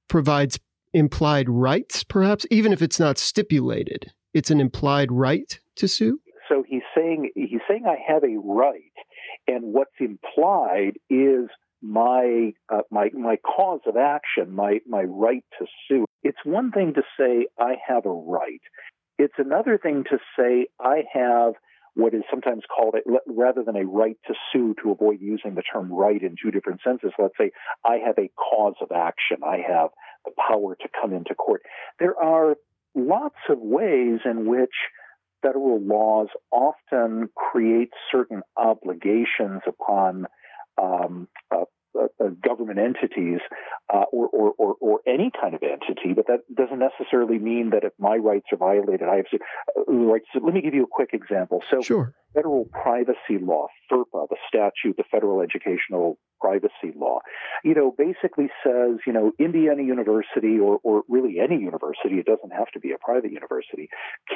provides 0.08 0.58
implied 0.92 1.48
rights, 1.48 2.02
perhaps, 2.02 2.46
even 2.50 2.72
if 2.72 2.80
it's 2.80 2.98
not 2.98 3.18
stipulated. 3.18 4.12
It's 4.36 4.50
an 4.50 4.60
implied 4.60 5.10
right 5.10 5.58
to 5.76 5.88
sue. 5.88 6.20
So 6.46 6.62
he's 6.68 6.82
saying 6.94 7.30
he's 7.34 7.62
saying 7.66 7.84
I 7.86 7.96
have 8.06 8.22
a 8.22 8.36
right, 8.36 8.92
and 9.48 9.72
what's 9.72 9.98
implied 9.98 10.98
is 11.08 11.48
my 11.80 12.52
uh, 12.70 12.82
my 12.90 13.08
my 13.14 13.36
cause 13.36 13.80
of 13.86 13.96
action, 13.96 14.54
my 14.54 14.80
my 14.86 15.04
right 15.04 15.42
to 15.58 15.64
sue. 15.88 16.04
It's 16.22 16.36
one 16.44 16.70
thing 16.70 16.92
to 16.96 17.02
say 17.18 17.46
I 17.58 17.76
have 17.88 18.04
a 18.04 18.12
right. 18.12 18.60
It's 19.18 19.38
another 19.38 19.78
thing 19.78 20.04
to 20.10 20.18
say 20.38 20.66
I 20.78 21.04
have 21.14 21.54
what 21.94 22.12
is 22.12 22.22
sometimes 22.30 22.62
called 22.68 22.94
a, 22.94 22.98
rather 23.26 23.62
than 23.64 23.74
a 23.74 23.86
right 23.86 24.18
to 24.26 24.34
sue 24.52 24.74
to 24.82 24.90
avoid 24.90 25.18
using 25.22 25.54
the 25.54 25.62
term 25.62 25.90
right 25.90 26.22
in 26.22 26.36
two 26.40 26.50
different 26.50 26.82
senses. 26.84 27.12
Let's 27.18 27.38
say 27.40 27.52
I 27.86 27.96
have 28.06 28.18
a 28.18 28.30
cause 28.36 28.74
of 28.82 28.92
action. 28.94 29.38
I 29.42 29.62
have 29.66 29.88
the 30.26 30.32
power 30.36 30.76
to 30.76 30.88
come 31.00 31.14
into 31.14 31.34
court. 31.34 31.62
There 31.98 32.14
are 32.22 32.56
lots 32.96 33.36
of 33.48 33.58
ways 33.60 34.20
in 34.24 34.46
which 34.46 34.74
federal 35.42 35.80
laws 35.80 36.28
often 36.50 37.28
create 37.36 37.90
certain 38.10 38.42
obligations 38.56 39.60
upon 39.66 40.26
um, 40.80 41.28
uh, 41.54 41.64
uh, 41.96 42.08
uh, 42.22 42.28
government 42.44 42.78
entities 42.78 43.40
uh, 43.92 44.04
or, 44.12 44.28
or, 44.28 44.52
or, 44.58 44.74
or, 44.80 45.00
any 45.06 45.30
kind 45.40 45.54
of 45.54 45.62
entity, 45.62 46.12
but 46.14 46.26
that 46.26 46.40
doesn't 46.54 46.78
necessarily 46.78 47.38
mean 47.38 47.70
that 47.70 47.84
if 47.84 47.92
my 47.98 48.16
rights 48.16 48.46
are 48.52 48.58
violated, 48.58 49.08
I 49.08 49.16
have 49.16 49.26
uh, 49.32 49.92
rights. 49.92 50.26
let 50.34 50.52
me 50.52 50.60
give 50.60 50.74
you 50.74 50.84
a 50.84 50.90
quick 50.90 51.10
example. 51.14 51.62
So, 51.70 51.80
sure. 51.80 52.12
federal 52.34 52.66
privacy 52.66 53.38
law, 53.40 53.68
FERPA, 53.90 54.28
the 54.28 54.36
statute, 54.46 54.96
the 54.98 55.04
Federal 55.10 55.40
Educational 55.40 56.18
Privacy 56.40 56.92
Law, 56.96 57.20
you 57.64 57.74
know, 57.74 57.94
basically 57.96 58.48
says, 58.64 58.98
you 59.06 59.12
know, 59.12 59.32
Indiana 59.38 59.82
University 59.82 60.58
or, 60.58 60.78
or 60.82 61.02
really 61.08 61.36
any 61.40 61.60
university, 61.60 62.16
it 62.16 62.26
doesn't 62.26 62.52
have 62.52 62.70
to 62.72 62.80
be 62.80 62.92
a 62.92 62.98
private 62.98 63.32
university, 63.32 63.88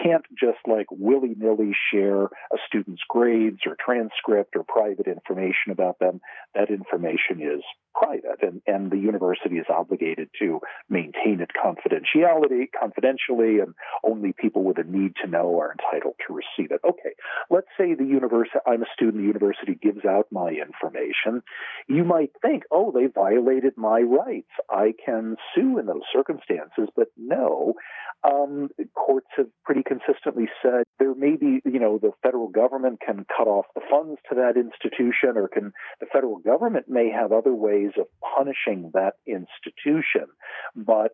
can't 0.02 0.24
just 0.38 0.58
like 0.66 0.86
willy 0.90 1.34
nilly 1.36 1.72
share 1.92 2.24
a 2.24 2.58
student's 2.66 3.02
grades 3.08 3.60
or 3.66 3.76
transcript 3.84 4.56
or 4.56 4.64
private 4.64 5.06
information 5.06 5.70
about 5.72 5.98
them. 5.98 6.20
That 6.54 6.70
information 6.70 7.40
is 7.40 7.62
private 7.94 8.42
and, 8.42 8.62
and 8.66 8.90
the 8.90 8.98
university 8.98 9.56
is 9.56 9.66
obligated 9.68 10.28
to 10.38 10.60
maintain 10.88 11.40
it 11.40 11.50
confidentiality 11.54 12.66
confidentially 12.78 13.60
and 13.60 13.74
only 14.04 14.32
people 14.32 14.64
with 14.64 14.78
a 14.78 14.84
need 14.84 15.12
to 15.22 15.28
know 15.28 15.58
are 15.58 15.72
entitled 15.72 16.14
to 16.26 16.34
receive 16.34 16.70
it. 16.70 16.80
Okay, 16.86 17.14
let's 17.50 17.68
say 17.78 17.94
the 17.94 18.04
university 18.04 18.58
I'm 18.66 18.82
a 18.82 18.86
student, 18.94 19.22
the 19.22 19.26
university 19.26 19.78
gives 19.80 20.04
out 20.04 20.26
my 20.30 20.50
information. 20.50 21.42
You 21.88 22.04
might 22.04 22.30
think, 22.42 22.64
oh, 22.70 22.92
they 22.92 23.06
violated 23.06 23.74
my 23.76 24.00
rights. 24.00 24.50
I 24.70 24.92
can 25.04 25.36
sue 25.54 25.78
in 25.78 25.86
those 25.86 26.02
circumstances, 26.12 26.88
but 26.96 27.08
no. 27.16 27.74
Um, 28.22 28.68
courts 28.94 29.28
have 29.36 29.46
pretty 29.64 29.82
consistently 29.82 30.46
said 30.62 30.84
there 30.98 31.14
may 31.14 31.36
be, 31.36 31.60
you 31.64 31.80
know, 31.80 31.98
the 31.98 32.12
federal 32.22 32.48
government 32.48 33.00
can 33.04 33.24
cut 33.36 33.46
off 33.46 33.66
the 33.74 33.80
funds 33.90 34.20
to 34.28 34.34
that 34.36 34.60
institution, 34.60 35.36
or 35.36 35.48
can 35.48 35.72
the 36.00 36.06
federal 36.12 36.38
government 36.38 36.86
may 36.88 37.10
have 37.10 37.32
other 37.32 37.54
ways 37.54 37.79
of 37.98 38.06
punishing 38.36 38.90
that 38.94 39.14
institution. 39.26 40.26
But 40.74 41.12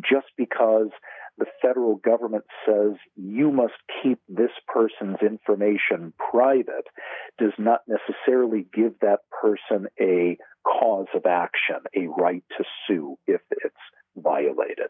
just 0.00 0.26
because 0.36 0.88
the 1.38 1.46
federal 1.60 1.96
government 1.96 2.44
says 2.66 2.92
you 3.16 3.50
must 3.50 3.74
keep 4.02 4.18
this 4.28 4.50
person's 4.66 5.18
information 5.22 6.12
private 6.30 6.86
does 7.38 7.52
not 7.58 7.80
necessarily 7.86 8.66
give 8.72 8.92
that 9.00 9.20
person 9.40 9.86
a 10.00 10.36
cause 10.64 11.06
of 11.14 11.26
action, 11.26 11.76
a 11.96 12.06
right 12.06 12.44
to 12.58 12.64
sue 12.86 13.16
if 13.26 13.40
it's 13.50 13.74
violated. 14.16 14.88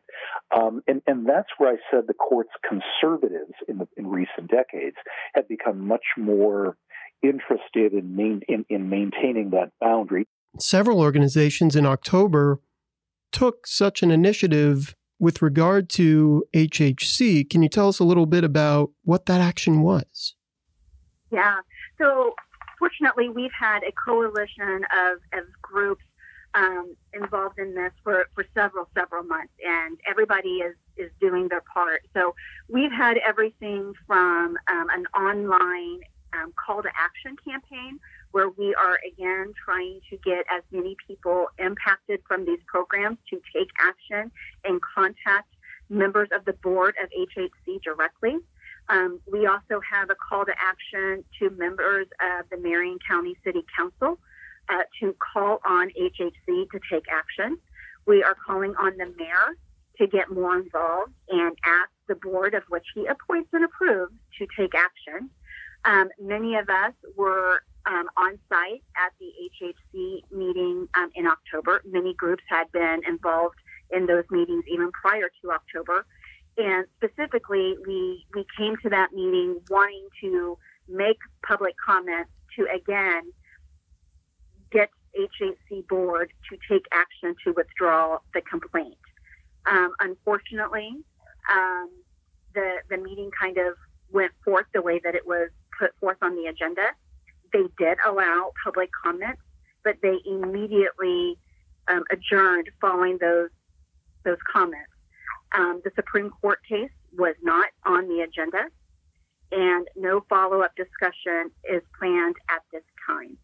Um, 0.55 0.83
and, 0.87 1.01
and 1.07 1.29
that's 1.29 1.49
where 1.59 1.73
I 1.73 1.77
said 1.91 2.07
the 2.07 2.15
court's 2.15 2.51
conservatives 2.69 3.55
in, 3.69 3.79
the, 3.79 3.89
in 3.97 4.09
recent 4.09 4.51
decades 4.51 4.97
have 5.35 5.49
become 5.49 5.87
much 5.87 6.05
more 6.17 6.77
interested 7.23 7.93
in, 7.93 8.17
main, 8.17 8.43
in, 8.49 8.65
in 8.69 8.89
maintaining 8.89 9.51
that 9.51 9.71
boundary. 9.81 10.27
Several 10.59 11.01
organizations 11.01 11.77
in 11.77 11.87
October 11.87 12.61
took 13.31 13.67
such 13.67 14.03
an 14.03 14.11
initiative 14.11 14.95
with 15.19 15.41
regard 15.41 15.89
to 15.89 16.45
HHC. 16.53 17.49
Can 17.49 17.63
you 17.63 17.69
tell 17.69 17.89
us 17.89 17.99
a 17.99 18.05
little 18.05 18.27
bit 18.27 18.45
about 18.45 18.91
what 19.05 19.27
that 19.27 19.41
action 19.41 19.81
was? 19.81 20.35
Yeah. 21.31 21.61
So, 21.97 22.35
fortunately, 22.79 23.29
we've 23.29 23.53
had 23.59 23.83
a 23.85 23.93
coalition 24.05 24.85
of, 24.93 25.19
of 25.39 25.45
groups 25.63 26.05
um, 26.55 26.95
involved 27.15 27.59
in 27.59 27.75
this 27.75 27.93
for, 28.03 28.27
for 28.35 28.45
several, 28.53 28.89
several 28.95 29.23
months, 29.23 29.53
and 29.65 29.99
everybody 30.11 30.57
is, 30.59 30.75
is 30.97 31.11
doing 31.21 31.49
their 31.49 31.63
part. 31.73 32.01
So, 32.13 32.35
we've 32.69 32.93
had 32.93 33.17
everything 33.27 33.95
from 34.07 34.57
um, 34.71 34.87
an 34.91 35.07
online 35.17 36.01
um, 36.35 36.53
call 36.57 36.83
to 36.83 36.91
action 36.99 37.37
campaign 37.47 37.99
where 38.33 38.49
we 38.51 38.75
are 38.75 38.99
again 39.07 39.53
trying 39.65 40.01
to 40.11 40.17
get 40.19 40.45
as 40.51 40.63
many 40.71 40.97
people 41.07 41.47
impacted 41.59 42.21
from 42.27 42.45
these 42.45 42.61
programs 42.67 43.19
to 43.31 43.41
take 43.55 43.69
action 43.81 44.31
and 44.65 44.81
contact 44.95 45.49
members 45.89 46.29
of 46.35 46.45
the 46.45 46.55
board 46.55 46.95
of 47.03 47.09
HHC 47.11 47.83
directly. 47.83 48.39
Um, 48.89 49.21
we 49.31 49.47
also 49.47 49.81
have 49.89 50.11
a 50.11 50.17
call 50.17 50.45
to 50.45 50.53
action 50.59 51.25
to 51.39 51.51
members 51.51 52.07
of 52.21 52.47
the 52.51 52.57
Marion 52.57 52.99
County 53.09 53.37
City 53.45 53.65
Council 53.77 54.19
uh, 54.69 54.83
to 55.01 55.15
call 55.33 55.61
on 55.65 55.89
HHC 55.91 56.71
to 56.71 56.81
take 56.91 57.05
action. 57.11 57.59
We 58.07 58.23
are 58.23 58.37
calling 58.47 58.75
on 58.77 58.97
the 58.97 59.07
mayor 59.17 59.57
to 59.99 60.07
get 60.07 60.31
more 60.31 60.57
involved 60.57 61.13
and 61.29 61.57
ask 61.65 61.91
the 62.09 62.15
board 62.17 62.55
of 62.55 62.63
which 62.69 62.87
he 62.95 63.07
appoints 63.07 63.51
and 63.53 63.65
approves 63.65 64.13
to 64.39 64.47
take 64.59 64.73
action. 64.75 65.31
Um, 65.85 66.09
many 66.21 66.57
of 66.57 66.69
us 66.69 66.93
were 67.17 67.63
um, 67.87 68.07
on 68.17 68.39
site 68.49 68.83
at 68.97 69.13
the 69.19 69.31
HHC 69.61 70.23
meeting 70.31 70.89
um, 70.97 71.11
in 71.15 71.27
October. 71.27 71.83
Many 71.85 72.15
groups 72.15 72.43
had 72.49 72.71
been 72.73 73.01
involved 73.07 73.57
in 73.91 74.07
those 74.07 74.25
meetings 74.31 74.65
even 74.73 74.91
prior 74.93 75.31
to 75.43 75.51
October. 75.51 76.07
And 76.59 76.87
specifically, 76.97 77.77
we, 77.87 78.25
we 78.35 78.45
came 78.59 78.77
to 78.83 78.91
that 78.91 79.13
meeting 79.13 79.61
wanting 79.71 80.09
to 80.21 80.59
make 80.89 81.19
public 81.47 81.75
comments 81.85 82.31
to 82.57 82.67
again 82.75 83.23
get 84.71 84.91
HHC 85.19 85.87
board 85.89 86.33
to 86.51 86.59
take 86.69 86.85
action 86.93 87.35
to 87.45 87.53
withdraw 87.53 88.19
the 88.35 88.41
complaint. 88.43 88.97
Um, 89.67 89.93
unfortunately, 90.01 90.91
um, 91.51 91.91
the 92.55 92.77
the 92.91 92.99
meeting 92.99 93.31
kind 93.39 93.59
of 93.59 93.75
went 94.11 94.33
forth 94.45 94.67
the 94.75 94.83
way 94.83 95.01
that 95.05 95.15
it 95.15 95.27
was 95.27 95.51
put 95.79 95.93
forth 96.01 96.19
on 96.23 96.37
the 96.37 96.47
agenda. 96.47 96.83
They 97.53 97.65
did 97.79 97.99
allow 98.07 98.53
public 98.65 98.91
comments, 99.05 99.43
but 99.85 99.97
they 100.03 100.19
immediately 100.25 101.39
um, 101.89 102.05
adjourned 102.11 102.71
following 102.81 103.19
those 103.21 103.51
those 104.25 104.39
comments. 104.53 104.91
Um, 105.55 105.83
the 105.85 105.91
Supreme 105.97 106.31
Court 106.31 106.61
case 106.69 106.91
was 107.17 107.35
not 107.43 107.69
on 107.85 108.09
the 108.09 108.21
agenda, 108.21 108.69
and 109.51 109.87
no 109.97 110.25
follow 110.29 110.63
up 110.63 110.75
discussion 110.77 111.51
is 111.69 111.83
planned 111.99 112.37
at 112.49 112.63
this 112.73 112.85
time. 113.07 113.37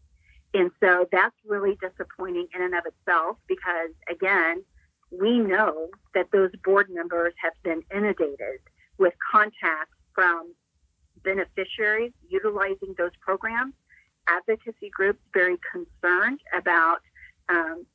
And 0.54 0.70
so 0.80 1.06
that's 1.12 1.34
really 1.44 1.76
disappointing 1.80 2.46
in 2.54 2.62
and 2.62 2.74
of 2.74 2.84
itself 2.86 3.36
because, 3.46 3.90
again, 4.10 4.64
we 5.10 5.38
know 5.38 5.88
that 6.14 6.26
those 6.32 6.50
board 6.64 6.88
members 6.90 7.34
have 7.42 7.52
been 7.62 7.82
inundated 7.94 8.60
with 8.98 9.12
contacts 9.30 9.96
from 10.14 10.54
beneficiaries 11.22 12.12
utilizing 12.28 12.94
those 12.96 13.10
programs 13.20 13.74
advocacy 14.28 14.90
groups 14.92 15.20
very 15.32 15.56
concerned 15.73 16.40
about 16.56 16.99
um, 17.49 17.87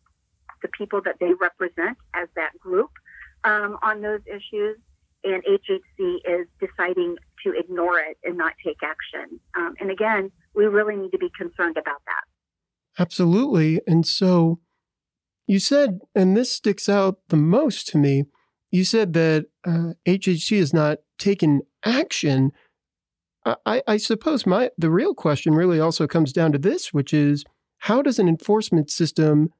the 0.62 0.70
people 0.70 1.02
that 1.06 1.16
they 1.20 1.34
represent 1.40 1.98
as 2.14 2.28
that 2.36 2.58
group 2.60 2.92
um, 3.44 3.78
on 3.84 4.02
those 4.02 4.22
issues, 4.26 4.78
and 5.24 5.44
HHC 5.44 6.18
is 6.26 6.48
deciding 6.60 7.18
to 7.46 7.54
ignore 7.58 8.00
it 8.00 8.18
and 8.24 8.38
not 8.38 8.54
take 8.66 8.78
action. 8.84 9.40
Um, 9.58 9.76
and 9.80 9.92
again, 9.92 10.32
we 10.56 10.66
really 10.66 10.96
need 10.96 11.12
to 11.12 11.18
be 11.18 11.30
concerned 11.38 11.78
about 11.78 12.02
that. 12.06 13.02
Absolutely. 13.02 13.82
And 13.88 14.06
so 14.06 14.60
you 15.48 15.60
said, 15.60 16.00
and 16.16 16.38
this 16.38 16.52
sticks 16.52 16.88
out 16.88 17.20
the 17.30 17.38
most 17.38 17.88
to 17.90 17.98
me, 17.98 18.26
you 18.72 18.84
said 18.84 19.14
that 19.14 19.48
uh, 19.66 19.94
HHC 20.08 20.58
has 20.60 20.74
not 20.74 21.00
taken 21.18 21.62
action. 21.86 22.52
I, 23.46 23.84
I 23.88 23.98
suppose 23.98 24.46
my 24.46 24.70
the 24.78 24.90
real 24.90 25.14
question 25.14 25.54
really 25.54 25.80
also 25.80 26.08
comes 26.08 26.32
down 26.32 26.52
to 26.54 26.58
this, 26.58 26.94
which 26.94 27.14
is 27.14 27.44
how 27.80 28.02
does 28.02 28.20
an 28.20 28.28
enforcement 28.28 28.90
system 28.90 29.52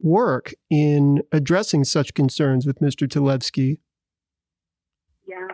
work 0.00 0.54
in 0.70 1.22
addressing 1.32 1.84
such 1.84 2.14
concerns 2.14 2.66
with 2.66 2.80
Mr. 2.80 3.08
Talevski? 3.08 3.78
Yeah. 5.26 5.48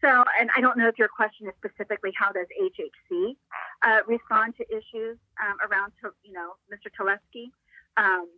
So, 0.00 0.24
and 0.40 0.50
I 0.56 0.60
don't 0.60 0.76
know 0.76 0.88
if 0.88 0.98
your 0.98 1.08
question 1.08 1.46
is 1.46 1.54
specifically 1.58 2.10
how 2.16 2.32
does 2.32 2.46
HHC 2.60 3.36
uh, 3.84 3.98
respond 4.06 4.54
to 4.56 4.64
issues 4.68 5.18
um, 5.40 5.56
around, 5.68 5.92
you 6.24 6.32
know, 6.32 6.54
Mr. 6.72 6.90
Talevski. 6.98 7.50
Um, 7.96 8.28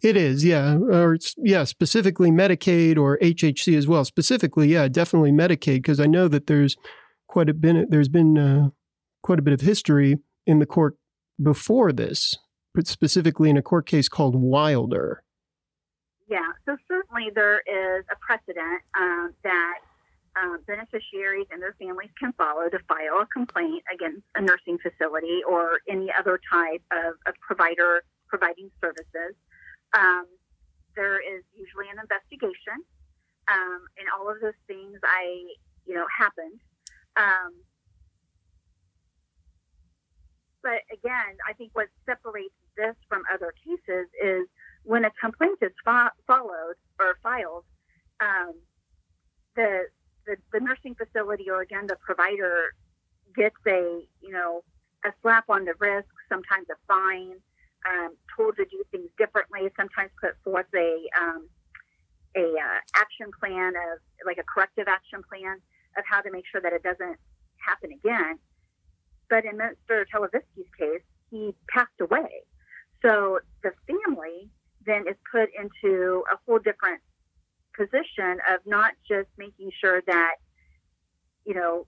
it 0.00 0.16
is, 0.16 0.44
yeah, 0.44 0.76
or 0.76 1.18
yeah, 1.36 1.64
specifically 1.64 2.30
Medicaid 2.30 2.96
or 2.96 3.18
HHC 3.18 3.76
as 3.76 3.88
well. 3.88 4.04
Specifically, 4.04 4.68
yeah, 4.68 4.86
definitely 4.86 5.32
Medicaid 5.32 5.76
because 5.76 5.98
I 5.98 6.06
know 6.06 6.28
that 6.28 6.46
there's 6.46 6.76
quite 7.38 7.48
a 7.48 7.54
bit. 7.54 7.88
There's 7.88 8.08
been 8.08 8.36
uh, 8.36 8.70
quite 9.22 9.38
a 9.38 9.42
bit 9.42 9.54
of 9.54 9.60
history 9.60 10.18
in 10.44 10.58
the 10.58 10.66
court 10.66 10.96
before 11.40 11.92
this, 11.92 12.36
but 12.74 12.88
specifically 12.88 13.48
in 13.48 13.56
a 13.56 13.62
court 13.62 13.86
case 13.86 14.08
called 14.08 14.34
Wilder. 14.34 15.22
Yeah, 16.28 16.50
so 16.66 16.76
certainly 16.88 17.30
there 17.32 17.60
is 17.60 18.04
a 18.10 18.16
precedent 18.18 18.82
um, 18.98 19.34
that 19.44 19.78
um, 20.34 20.58
beneficiaries 20.66 21.46
and 21.52 21.62
their 21.62 21.76
families 21.78 22.10
can 22.18 22.32
follow 22.32 22.68
to 22.70 22.78
file 22.88 23.22
a 23.22 23.26
complaint 23.32 23.84
against 23.94 24.24
a 24.34 24.40
nursing 24.40 24.78
facility 24.82 25.38
or 25.48 25.78
any 25.88 26.10
other 26.18 26.40
type 26.52 26.82
of, 26.90 27.14
of 27.28 27.34
provider 27.40 28.02
providing 28.26 28.68
services. 28.82 29.38
Um, 29.96 30.26
there 30.96 31.20
is 31.20 31.44
usually 31.54 31.86
an 31.86 32.02
investigation, 32.02 32.82
um, 33.46 33.86
and 33.96 34.08
all 34.18 34.28
of 34.28 34.40
those 34.42 34.58
things 34.66 34.98
I, 35.04 35.54
you 35.86 35.94
know, 35.94 36.06
happened. 36.18 36.58
Um, 37.18 37.52
but 40.62 40.82
again, 40.92 41.36
I 41.48 41.52
think 41.54 41.70
what 41.74 41.88
separates 42.06 42.54
this 42.76 42.94
from 43.08 43.22
other 43.32 43.52
cases 43.64 44.06
is 44.22 44.46
when 44.84 45.04
a 45.04 45.10
complaint 45.20 45.58
is 45.60 45.72
fo- 45.84 46.14
followed 46.26 46.76
or 47.00 47.18
filed, 47.22 47.64
um, 48.20 48.54
the, 49.56 49.86
the 50.26 50.36
the 50.52 50.60
nursing 50.60 50.94
facility 50.94 51.50
or 51.50 51.60
again 51.60 51.86
the 51.86 51.96
provider 51.96 52.74
gets 53.34 53.56
a 53.66 54.06
you 54.20 54.30
know 54.30 54.62
a 55.04 55.10
slap 55.22 55.44
on 55.48 55.64
the 55.64 55.74
wrist, 55.78 56.08
sometimes 56.28 56.66
a 56.70 56.76
fine, 56.86 57.38
um, 57.88 58.16
told 58.36 58.56
to 58.56 58.64
do 58.64 58.82
things 58.90 59.08
differently, 59.16 59.68
sometimes 59.76 60.10
put 60.20 60.34
forth 60.44 60.66
a 60.74 61.08
um, 61.20 61.48
a 62.36 62.42
uh, 62.42 62.78
action 62.96 63.30
plan 63.40 63.74
of 63.74 63.98
like 64.26 64.38
a 64.38 64.44
corrective 64.44 64.86
action 64.88 65.22
plan 65.28 65.60
of 65.96 66.04
how 66.08 66.20
to 66.20 66.30
make 66.30 66.44
sure 66.50 66.60
that 66.60 66.72
it 66.72 66.82
doesn't 66.82 67.16
happen 67.56 67.90
again. 67.92 68.38
But 69.30 69.44
in 69.44 69.58
Mr. 69.58 70.04
Talevski's 70.12 70.70
case, 70.78 71.02
he 71.30 71.54
passed 71.68 72.00
away. 72.00 72.44
So 73.04 73.40
the 73.62 73.72
family 73.86 74.50
then 74.86 75.06
is 75.06 75.16
put 75.30 75.50
into 75.58 76.24
a 76.32 76.36
whole 76.46 76.58
different 76.58 77.00
position 77.76 78.38
of 78.50 78.60
not 78.66 78.92
just 79.08 79.28
making 79.36 79.70
sure 79.80 80.02
that, 80.06 80.36
you 81.44 81.54
know, 81.54 81.86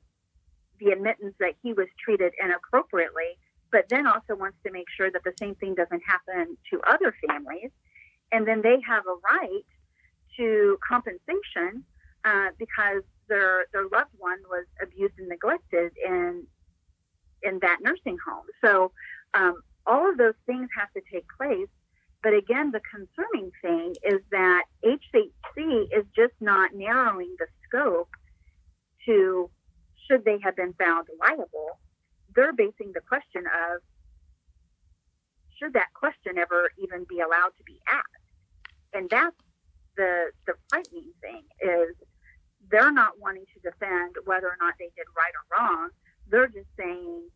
the 0.78 0.90
admittance 0.92 1.34
that 1.40 1.54
he 1.62 1.72
was 1.72 1.86
treated 2.02 2.32
inappropriately, 2.42 3.38
but 3.72 3.88
then 3.88 4.06
also 4.06 4.34
wants 4.34 4.56
to 4.64 4.72
make 4.72 4.86
sure 4.96 5.10
that 5.10 5.22
the 5.24 5.32
same 5.38 5.54
thing 5.56 5.74
doesn't 5.74 6.02
happen 6.06 6.56
to 6.72 6.80
other 6.86 7.14
families. 7.28 7.70
And 8.32 8.46
then 8.46 8.62
they 8.62 8.78
have 8.86 9.04
a 9.06 9.16
right 9.32 9.64
to 10.36 10.78
compensation 10.86 11.84
uh, 12.24 12.48
because 12.58 13.02
their 13.30 13.64
their 13.72 13.84
loved 13.84 14.12
one 14.18 14.38
was 14.50 14.66
abused 14.82 15.14
and 15.18 15.28
neglected 15.28 15.92
in 16.04 16.46
in 17.42 17.58
that 17.60 17.78
nursing 17.80 18.18
home. 18.28 18.44
So 18.62 18.92
um, 19.32 19.62
all 19.86 20.10
of 20.10 20.18
those 20.18 20.34
things 20.44 20.68
have 20.78 20.92
to 20.92 21.00
take 21.10 21.24
place. 21.38 21.68
But 22.22 22.34
again, 22.34 22.70
the 22.70 22.82
concerning 22.94 23.50
thing 23.62 23.94
is 24.04 24.20
that 24.30 24.64
HHC 24.84 25.84
is 25.96 26.04
just 26.14 26.34
not 26.38 26.74
narrowing 26.74 27.34
the 27.38 27.46
scope 27.66 28.10
to 29.06 29.48
should 30.06 30.26
they 30.26 30.38
have 30.42 30.54
been 30.56 30.74
found 30.74 31.06
liable 31.18 31.78
they're 32.34 32.52
basing 32.52 32.92
the 32.94 33.00
question 33.00 33.44
of 33.46 33.82
should 35.58 35.74
that 35.74 35.92
question 35.94 36.38
ever 36.38 36.70
even 36.78 37.04
be 37.08 37.20
allowed 37.20 37.52
to 37.58 37.64
be 37.66 37.78
asked? 37.88 38.06
And 38.92 39.10
that's 39.10 39.36
the 39.96 40.30
the 40.46 40.54
frightening 40.68 41.12
thing 41.20 41.42
is 41.60 41.94
they're 42.70 42.92
not 42.92 43.18
wanting 43.18 43.44
to 43.54 43.70
defend 43.70 44.16
whether 44.24 44.46
or 44.46 44.56
not 44.60 44.74
they 44.78 44.90
did 44.96 45.06
right 45.16 45.32
or 45.34 45.58
wrong. 45.58 45.88
They're 46.30 46.48
just 46.48 46.68
saying 46.78 47.28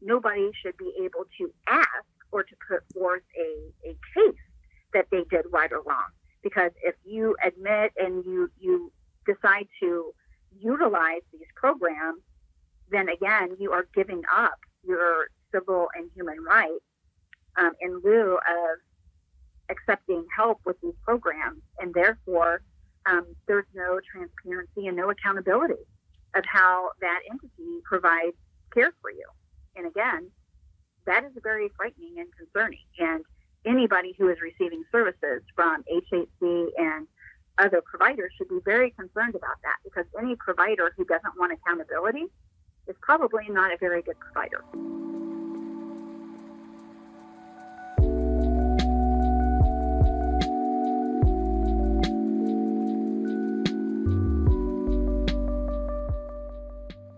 nobody 0.00 0.50
should 0.62 0.76
be 0.76 0.92
able 1.02 1.24
to 1.38 1.52
ask 1.68 2.06
or 2.32 2.42
to 2.42 2.54
put 2.68 2.80
forth 2.92 3.22
a, 3.38 3.88
a 3.88 3.96
case 4.14 4.40
that 4.92 5.06
they 5.10 5.24
did 5.30 5.46
right 5.52 5.70
or 5.72 5.82
wrong. 5.82 6.10
Because 6.42 6.70
if 6.82 6.94
you 7.04 7.36
admit 7.44 7.92
and 7.98 8.24
you 8.24 8.50
you 8.58 8.92
decide 9.26 9.68
to 9.80 10.12
utilize 10.60 11.22
these 11.32 11.48
programs 11.56 12.22
then 12.90 13.08
again, 13.08 13.56
you 13.58 13.72
are 13.72 13.86
giving 13.94 14.22
up 14.34 14.58
your 14.84 15.28
civil 15.52 15.88
and 15.94 16.10
human 16.14 16.38
rights 16.42 16.84
um, 17.58 17.72
in 17.80 18.00
lieu 18.04 18.36
of 18.36 18.78
accepting 19.70 20.24
help 20.34 20.60
with 20.64 20.76
these 20.82 20.94
programs. 21.04 21.60
And 21.78 21.92
therefore, 21.92 22.62
um, 23.06 23.26
there's 23.46 23.66
no 23.74 24.00
transparency 24.10 24.86
and 24.86 24.96
no 24.96 25.10
accountability 25.10 25.82
of 26.34 26.44
how 26.46 26.90
that 27.00 27.20
entity 27.30 27.80
provides 27.84 28.36
care 28.72 28.92
for 29.00 29.10
you. 29.10 29.24
And 29.76 29.86
again, 29.86 30.30
that 31.06 31.24
is 31.24 31.32
very 31.42 31.70
frightening 31.76 32.16
and 32.18 32.28
concerning. 32.36 32.84
And 32.98 33.24
anybody 33.64 34.14
who 34.18 34.28
is 34.28 34.38
receiving 34.40 34.84
services 34.92 35.42
from 35.54 35.84
HHC 35.90 36.68
and 36.76 37.06
other 37.58 37.82
providers 37.84 38.32
should 38.36 38.48
be 38.48 38.60
very 38.64 38.90
concerned 38.90 39.34
about 39.34 39.56
that 39.62 39.76
because 39.84 40.04
any 40.18 40.36
provider 40.36 40.92
who 40.96 41.04
doesn't 41.04 41.38
want 41.38 41.52
accountability 41.52 42.26
is 42.86 42.96
probably 43.00 43.48
not 43.48 43.72
a 43.72 43.76
very 43.78 44.02
good 44.02 44.18
provider. 44.20 44.64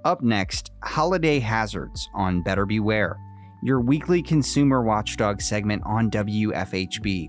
Up 0.05 0.23
next, 0.23 0.71
holiday 0.83 1.39
hazards 1.39 2.09
on 2.15 2.43
Better 2.43 2.65
Beware, 2.65 3.19
your 3.63 3.83
weekly 3.83 4.23
consumer 4.23 4.83
watchdog 4.83 5.43
segment 5.43 5.83
on 5.85 6.11
WFHB. 6.11 7.29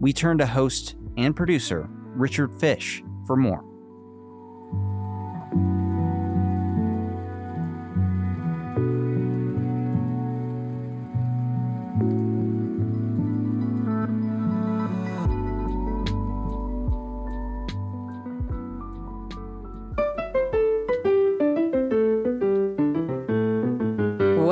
We 0.00 0.12
turn 0.12 0.36
to 0.38 0.46
host 0.46 0.96
and 1.16 1.36
producer 1.36 1.88
Richard 2.16 2.58
Fish 2.58 3.04
for 3.24 3.36
more. 3.36 3.71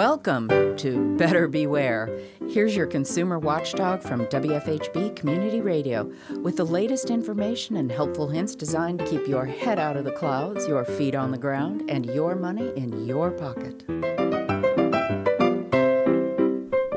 Welcome 0.01 0.49
to 0.79 1.15
Better 1.19 1.47
Beware. 1.47 2.09
Here's 2.49 2.75
your 2.75 2.87
consumer 2.87 3.39
watchdog 3.39 4.03
from 4.03 4.25
WFHB 4.29 5.15
Community 5.15 5.61
Radio 5.61 6.11
with 6.41 6.57
the 6.57 6.65
latest 6.65 7.11
information 7.11 7.77
and 7.77 7.93
helpful 7.93 8.27
hints 8.27 8.55
designed 8.55 9.01
to 9.01 9.05
keep 9.05 9.29
your 9.29 9.45
head 9.45 9.79
out 9.79 9.99
of 9.99 10.07
the 10.07 10.13
clouds, 10.13 10.67
your 10.67 10.87
feet 10.87 11.15
on 11.15 11.33
the 11.33 11.37
ground, 11.37 11.91
and 11.91 12.07
your 12.07 12.35
money 12.35 12.73
in 12.77 13.05
your 13.07 13.31
pocket. 13.31 13.85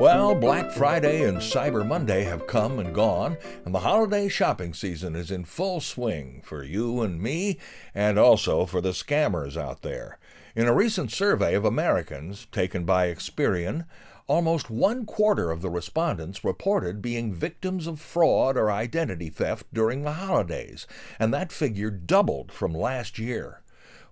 Well, 0.00 0.34
Black 0.34 0.70
Friday 0.70 1.28
and 1.28 1.38
Cyber 1.38 1.86
Monday 1.86 2.24
have 2.24 2.46
come 2.46 2.78
and 2.78 2.94
gone, 2.94 3.36
and 3.66 3.74
the 3.74 3.80
holiday 3.80 4.28
shopping 4.28 4.72
season 4.72 5.14
is 5.14 5.30
in 5.30 5.44
full 5.44 5.82
swing 5.82 6.40
for 6.42 6.64
you 6.64 7.02
and 7.02 7.20
me, 7.20 7.58
and 7.94 8.18
also 8.18 8.64
for 8.64 8.80
the 8.80 8.92
scammers 8.92 9.58
out 9.58 9.82
there. 9.82 10.18
In 10.56 10.68
a 10.68 10.72
recent 10.72 11.10
survey 11.10 11.54
of 11.56 11.64
Americans 11.64 12.46
taken 12.52 12.84
by 12.84 13.08
Experian, 13.08 13.86
almost 14.28 14.70
one 14.70 15.04
quarter 15.04 15.50
of 15.50 15.62
the 15.62 15.68
respondents 15.68 16.44
reported 16.44 17.02
being 17.02 17.34
victims 17.34 17.88
of 17.88 17.98
fraud 17.98 18.56
or 18.56 18.70
identity 18.70 19.30
theft 19.30 19.66
during 19.72 20.02
the 20.02 20.12
holidays, 20.12 20.86
and 21.18 21.34
that 21.34 21.50
figure 21.50 21.90
doubled 21.90 22.52
from 22.52 22.72
last 22.72 23.18
year. 23.18 23.62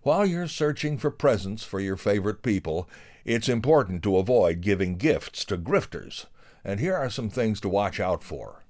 While 0.02 0.26
you're 0.26 0.48
searching 0.48 0.98
for 0.98 1.12
presents 1.12 1.62
for 1.62 1.78
your 1.78 1.96
favorite 1.96 2.42
people, 2.42 2.88
it's 3.24 3.48
important 3.48 4.02
to 4.02 4.16
avoid 4.16 4.62
giving 4.62 4.96
gifts 4.96 5.44
to 5.44 5.56
grifters. 5.56 6.26
And 6.64 6.80
here 6.80 6.96
are 6.96 7.08
some 7.08 7.30
things 7.30 7.60
to 7.60 7.68
watch 7.68 8.00
out 8.00 8.24
for. 8.24 8.64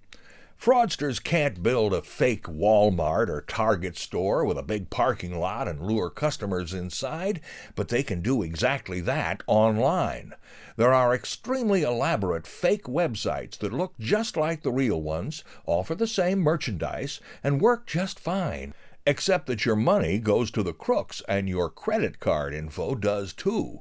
Fraudsters 0.63 1.21
can't 1.21 1.61
build 1.61 1.93
a 1.93 2.03
fake 2.03 2.45
Walmart 2.45 3.29
or 3.29 3.41
Target 3.41 3.99
store 3.99 4.45
with 4.45 4.57
a 4.57 4.63
big 4.63 4.91
parking 4.91 5.41
lot 5.41 5.67
and 5.67 5.83
lure 5.83 6.09
customers 6.09 6.73
inside, 6.73 7.41
but 7.75 7.89
they 7.89 8.05
can 8.05 8.23
do 8.23 8.45
exactly 8.45 9.01
that 9.01 9.43
online. 9.49 10.35
There 10.77 10.95
are 10.95 11.17
extremely 11.17 11.83
elaborate 11.83 12.47
fake 12.47 12.85
websites 12.85 13.59
that 13.59 13.73
look 13.73 13.95
just 13.99 14.37
like 14.37 14.63
the 14.63 14.71
real 14.71 15.03
ones, 15.03 15.43
offer 15.67 15.97
the 15.97 16.07
same 16.07 16.39
merchandise, 16.39 17.19
and 17.43 17.61
work 17.61 17.85
just 17.89 18.21
fine. 18.21 18.73
Except 19.05 19.47
that 19.49 19.67
your 19.67 19.75
money 19.75 20.21
goes 20.21 20.53
to 20.53 20.63
the 20.63 20.73
crooks 20.73 21.23
and 21.27 21.49
your 21.49 21.71
credit 21.71 22.21
card 22.21 22.55
info 22.55 22.95
does 22.95 23.33
too. 23.33 23.81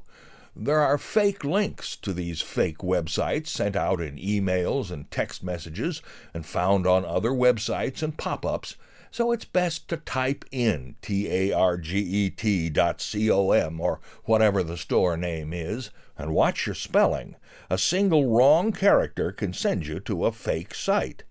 There 0.56 0.82
are 0.82 0.98
fake 0.98 1.46
links 1.46 1.96
to 1.96 2.12
these 2.12 2.42
fake 2.42 2.80
websites 2.80 3.48
sent 3.48 3.78
out 3.78 4.02
in 4.02 4.18
emails 4.18 4.92
and 4.92 5.10
text 5.10 5.46
messages 5.46 6.02
and 6.34 6.46
found 6.46 6.86
on 6.86 7.06
other 7.06 7.32
websites 7.32 8.04
and 8.04 8.18
pop 8.18 8.46
ups, 8.46 8.76
so 9.12 9.32
it's 9.32 9.46
best 9.46 9.88
to 9.88 9.98
type 9.98 10.44
in 10.52 10.98
T-A-R-G-E-T 11.02 12.70
dot 12.70 13.00
C-O-M 13.00 13.80
or 13.80 14.02
whatever 14.26 14.62
the 14.62 14.76
store 14.76 15.16
name 15.16 15.54
is 15.54 15.90
and 16.18 16.34
watch 16.34 16.66
your 16.66 16.76
spelling. 16.76 17.38
A 17.70 17.78
single 17.78 18.28
wrong 18.28 18.74
character 18.74 19.32
can 19.32 19.54
send 19.54 19.88
you 19.88 20.02
to 20.02 20.26
a 20.26 20.34
fake 20.34 20.76
site. 20.76 21.24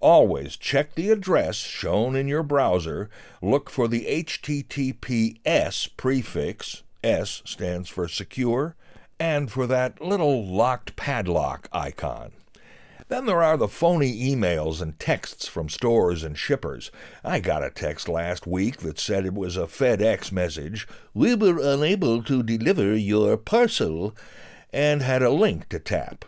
Always 0.00 0.56
check 0.56 0.96
the 0.96 1.10
address 1.10 1.56
shown 1.56 2.16
in 2.16 2.26
your 2.26 2.42
browser, 2.42 3.08
look 3.40 3.70
for 3.70 3.86
the 3.86 4.04
HTTPS 4.04 5.90
prefix 5.96 6.82
S 7.04 7.42
stands 7.44 7.88
for 7.88 8.08
secure, 8.08 8.74
and 9.20 9.50
for 9.50 9.66
that 9.66 10.00
little 10.00 10.44
locked 10.46 10.96
padlock 10.96 11.68
icon. 11.72 12.32
Then 13.08 13.26
there 13.26 13.42
are 13.42 13.58
the 13.58 13.68
phony 13.68 14.34
emails 14.34 14.80
and 14.80 14.98
texts 14.98 15.46
from 15.46 15.68
stores 15.68 16.24
and 16.24 16.38
shippers. 16.38 16.90
I 17.22 17.38
got 17.38 17.62
a 17.62 17.70
text 17.70 18.08
last 18.08 18.46
week 18.46 18.78
that 18.78 18.98
said 18.98 19.26
it 19.26 19.34
was 19.34 19.58
a 19.58 19.66
FedEx 19.66 20.32
message, 20.32 20.88
We 21.12 21.34
were 21.34 21.60
unable 21.60 22.22
to 22.22 22.42
deliver 22.42 22.96
your 22.96 23.36
parcel, 23.36 24.16
and 24.72 25.02
had 25.02 25.22
a 25.22 25.30
link 25.30 25.68
to 25.68 25.78
tap. 25.78 26.24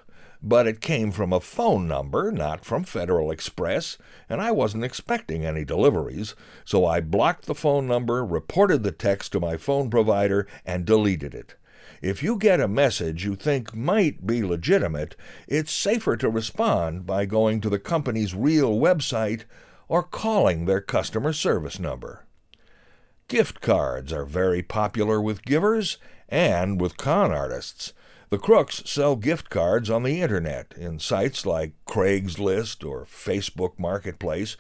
But 0.48 0.68
it 0.68 0.80
came 0.80 1.11
from 1.11 1.32
a 1.32 1.40
phone 1.40 1.88
number, 1.88 2.30
not 2.30 2.64
from 2.64 2.85
Federal 2.85 3.32
Express, 3.32 3.98
and 4.28 4.40
I 4.40 4.52
wasn't 4.52 4.85
expecting 4.85 5.44
any 5.44 5.64
deliveries, 5.64 6.37
so 6.64 6.87
I 6.87 7.00
blocked 7.00 7.46
the 7.46 7.54
phone 7.54 7.88
number, 7.88 8.24
reported 8.24 8.85
the 8.85 8.92
text 8.92 9.32
to 9.32 9.40
my 9.40 9.56
phone 9.56 9.90
provider, 9.90 10.46
and 10.64 10.85
deleted 10.85 11.35
it. 11.35 11.56
If 12.00 12.22
you 12.22 12.38
get 12.38 12.61
a 12.61 12.68
message 12.68 13.24
you 13.24 13.35
think 13.35 13.74
might 13.74 14.24
be 14.24 14.44
legitimate, 14.44 15.16
it's 15.48 15.72
safer 15.72 16.16
to 16.18 16.30
respond 16.30 17.06
by 17.06 17.26
going 17.26 17.61
to 17.62 17.68
the 17.68 17.80
company's 17.80 18.32
real 18.32 18.78
website 18.78 19.46
or 19.88 20.04
calling 20.04 20.66
their 20.66 20.80
customer 20.80 21.32
service 21.32 21.80
number. 21.80 22.24
Gift 23.26 23.61
cards 23.61 24.12
are 24.12 24.24
very 24.24 24.62
popular 24.62 25.20
with 25.20 25.44
givers 25.44 25.98
and 26.28 26.80
with 26.80 26.96
con 26.96 27.32
artists. 27.32 27.92
The 28.28 28.38
crooks 28.38 28.82
sell 28.86 29.14
gift 29.14 29.50
cards 29.50 29.88
on 29.88 30.02
the 30.02 30.20
internet 30.20 30.74
in 30.76 30.98
sites 30.98 31.46
like 31.46 31.74
Craigslist 31.86 32.84
or 32.84 33.04
Facebook 33.04 33.78
Marketplace, 33.78 34.56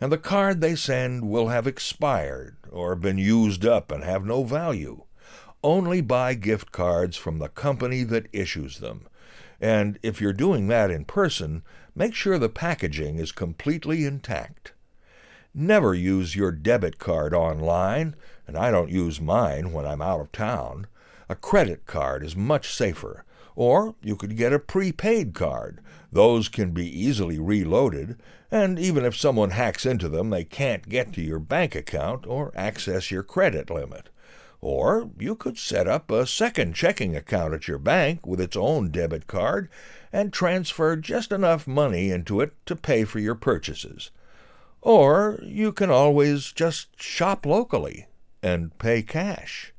and 0.00 0.12
the 0.12 0.18
card 0.18 0.60
they 0.60 0.76
send 0.76 1.28
will 1.28 1.48
have 1.48 1.66
expired 1.66 2.58
or 2.70 2.94
been 2.94 3.18
used 3.18 3.66
up 3.66 3.90
and 3.90 4.04
have 4.04 4.24
no 4.24 4.44
value. 4.44 5.02
Only 5.64 6.00
buy 6.00 6.34
gift 6.34 6.70
cards 6.70 7.16
from 7.16 7.40
the 7.40 7.48
company 7.48 8.04
that 8.04 8.28
issues 8.32 8.78
them. 8.78 9.08
And 9.60 9.98
if 10.00 10.20
you're 10.20 10.32
doing 10.32 10.68
that 10.68 10.92
in 10.92 11.04
person, 11.04 11.64
make 11.96 12.14
sure 12.14 12.38
the 12.38 12.48
packaging 12.48 13.18
is 13.18 13.32
completely 13.32 14.04
intact. 14.04 14.74
Never 15.52 15.92
use 15.92 16.36
your 16.36 16.52
debit 16.52 17.00
card 17.00 17.34
online, 17.34 18.14
and 18.46 18.56
I 18.56 18.70
don't 18.70 18.90
use 18.90 19.20
mine 19.20 19.72
when 19.72 19.84
I'm 19.84 20.02
out 20.02 20.20
of 20.20 20.30
town. 20.30 20.86
A 21.28 21.34
credit 21.34 21.84
card 21.86 22.24
is 22.24 22.34
much 22.34 22.72
safer. 22.72 23.24
Or 23.54 23.96
you 24.00 24.14
could 24.14 24.36
get 24.36 24.52
a 24.52 24.58
prepaid 24.58 25.34
card. 25.34 25.80
Those 26.12 26.48
can 26.48 26.70
be 26.70 26.86
easily 26.86 27.38
reloaded, 27.38 28.20
and 28.50 28.78
even 28.78 29.04
if 29.04 29.16
someone 29.16 29.50
hacks 29.50 29.84
into 29.84 30.08
them, 30.08 30.30
they 30.30 30.44
can't 30.44 30.88
get 30.88 31.12
to 31.14 31.20
your 31.20 31.40
bank 31.40 31.74
account 31.74 32.26
or 32.26 32.52
access 32.54 33.10
your 33.10 33.22
credit 33.22 33.68
limit. 33.68 34.10
Or 34.60 35.10
you 35.18 35.34
could 35.34 35.58
set 35.58 35.86
up 35.86 36.10
a 36.10 36.26
second 36.26 36.74
checking 36.74 37.14
account 37.14 37.52
at 37.52 37.68
your 37.68 37.78
bank 37.78 38.26
with 38.26 38.40
its 38.40 38.56
own 38.56 38.90
debit 38.90 39.26
card 39.26 39.68
and 40.12 40.32
transfer 40.32 40.96
just 40.96 41.30
enough 41.30 41.66
money 41.66 42.10
into 42.10 42.40
it 42.40 42.54
to 42.66 42.74
pay 42.74 43.04
for 43.04 43.18
your 43.18 43.34
purchases. 43.34 44.10
Or 44.80 45.40
you 45.42 45.72
can 45.72 45.90
always 45.90 46.52
just 46.52 47.02
shop 47.02 47.44
locally 47.44 48.06
and 48.42 48.76
pay 48.78 49.02
cash. 49.02 49.74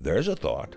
There's 0.00 0.28
a 0.28 0.36
thought. 0.36 0.76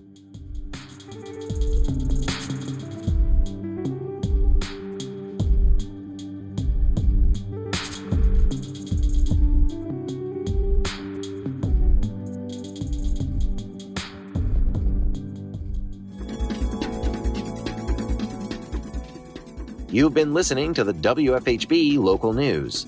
You've 19.91 20.13
been 20.13 20.33
listening 20.33 20.73
to 20.75 20.85
the 20.85 20.93
WFHB 20.93 21.97
local 21.97 22.31
news. 22.31 22.87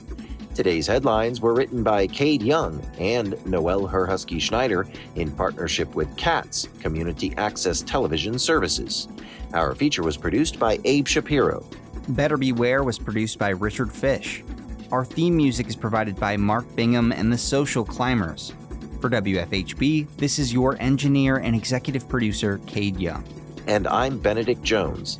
Today's 0.56 0.88
headlines 0.88 1.42
were 1.42 1.54
written 1.54 1.84
by 1.84 2.08
Cade 2.08 2.42
Young 2.42 2.82
and 2.98 3.36
Noel 3.46 3.86
Herhusky 3.86 4.39
Schneider 4.39 4.88
in 5.16 5.30
partnership 5.30 5.96
with 5.96 6.16
CATS, 6.16 6.70
Community 6.80 7.34
Access 7.36 7.82
Television 7.82 8.39
Services. 8.39 9.10
Our 9.54 9.76
feature 9.76 10.02
was 10.02 10.16
produced 10.16 10.58
by 10.60 10.80
Abe 10.86 11.06
Shapiro. 11.06 11.66
Better 12.08 12.38
Beware 12.38 12.84
was 12.84 12.98
produced 12.98 13.38
by 13.38 13.50
Richard 13.50 13.92
Fish. 13.92 14.42
Our 14.89 15.04
theme 15.04 15.36
music 15.36 15.68
is 15.68 15.76
provided 15.76 16.18
by 16.18 16.38
Mark 16.38 16.74
Bingham 16.74 17.12
and 17.12 17.34
the 17.34 17.38
Social 17.38 17.84
Climbers. 17.84 18.54
For 19.02 19.10
WFHB, 19.10 20.08
this 20.16 20.39
is 20.39 20.54
your 20.54 20.82
engineer 20.82 21.36
and 21.36 21.54
executive 21.54 22.08
producer, 22.08 22.62
Cade 22.66 22.98
Young. 22.98 23.26
And 23.68 23.88
I'm 23.88 24.20
Benedict 24.20 24.63
Jones. 24.63 25.20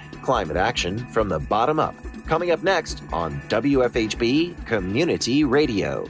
Climate 0.21 0.57
action 0.57 0.97
from 1.07 1.29
the 1.29 1.39
bottom 1.39 1.79
up. 1.79 1.95
Coming 2.27 2.51
up 2.51 2.63
next 2.63 3.01
on 3.11 3.41
WFHB 3.49 4.65
Community 4.65 5.43
Radio. 5.43 6.07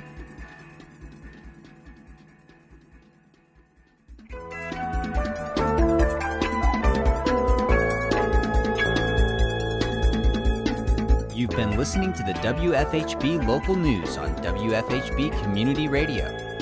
You've 11.34 11.50
been 11.50 11.76
listening 11.76 12.14
to 12.14 12.24
the 12.24 12.34
WFHB 12.44 13.48
local 13.48 13.76
news 13.76 14.18
on 14.18 14.36
WFHB 14.36 15.42
Community 15.42 15.88
Radio. 15.88 16.51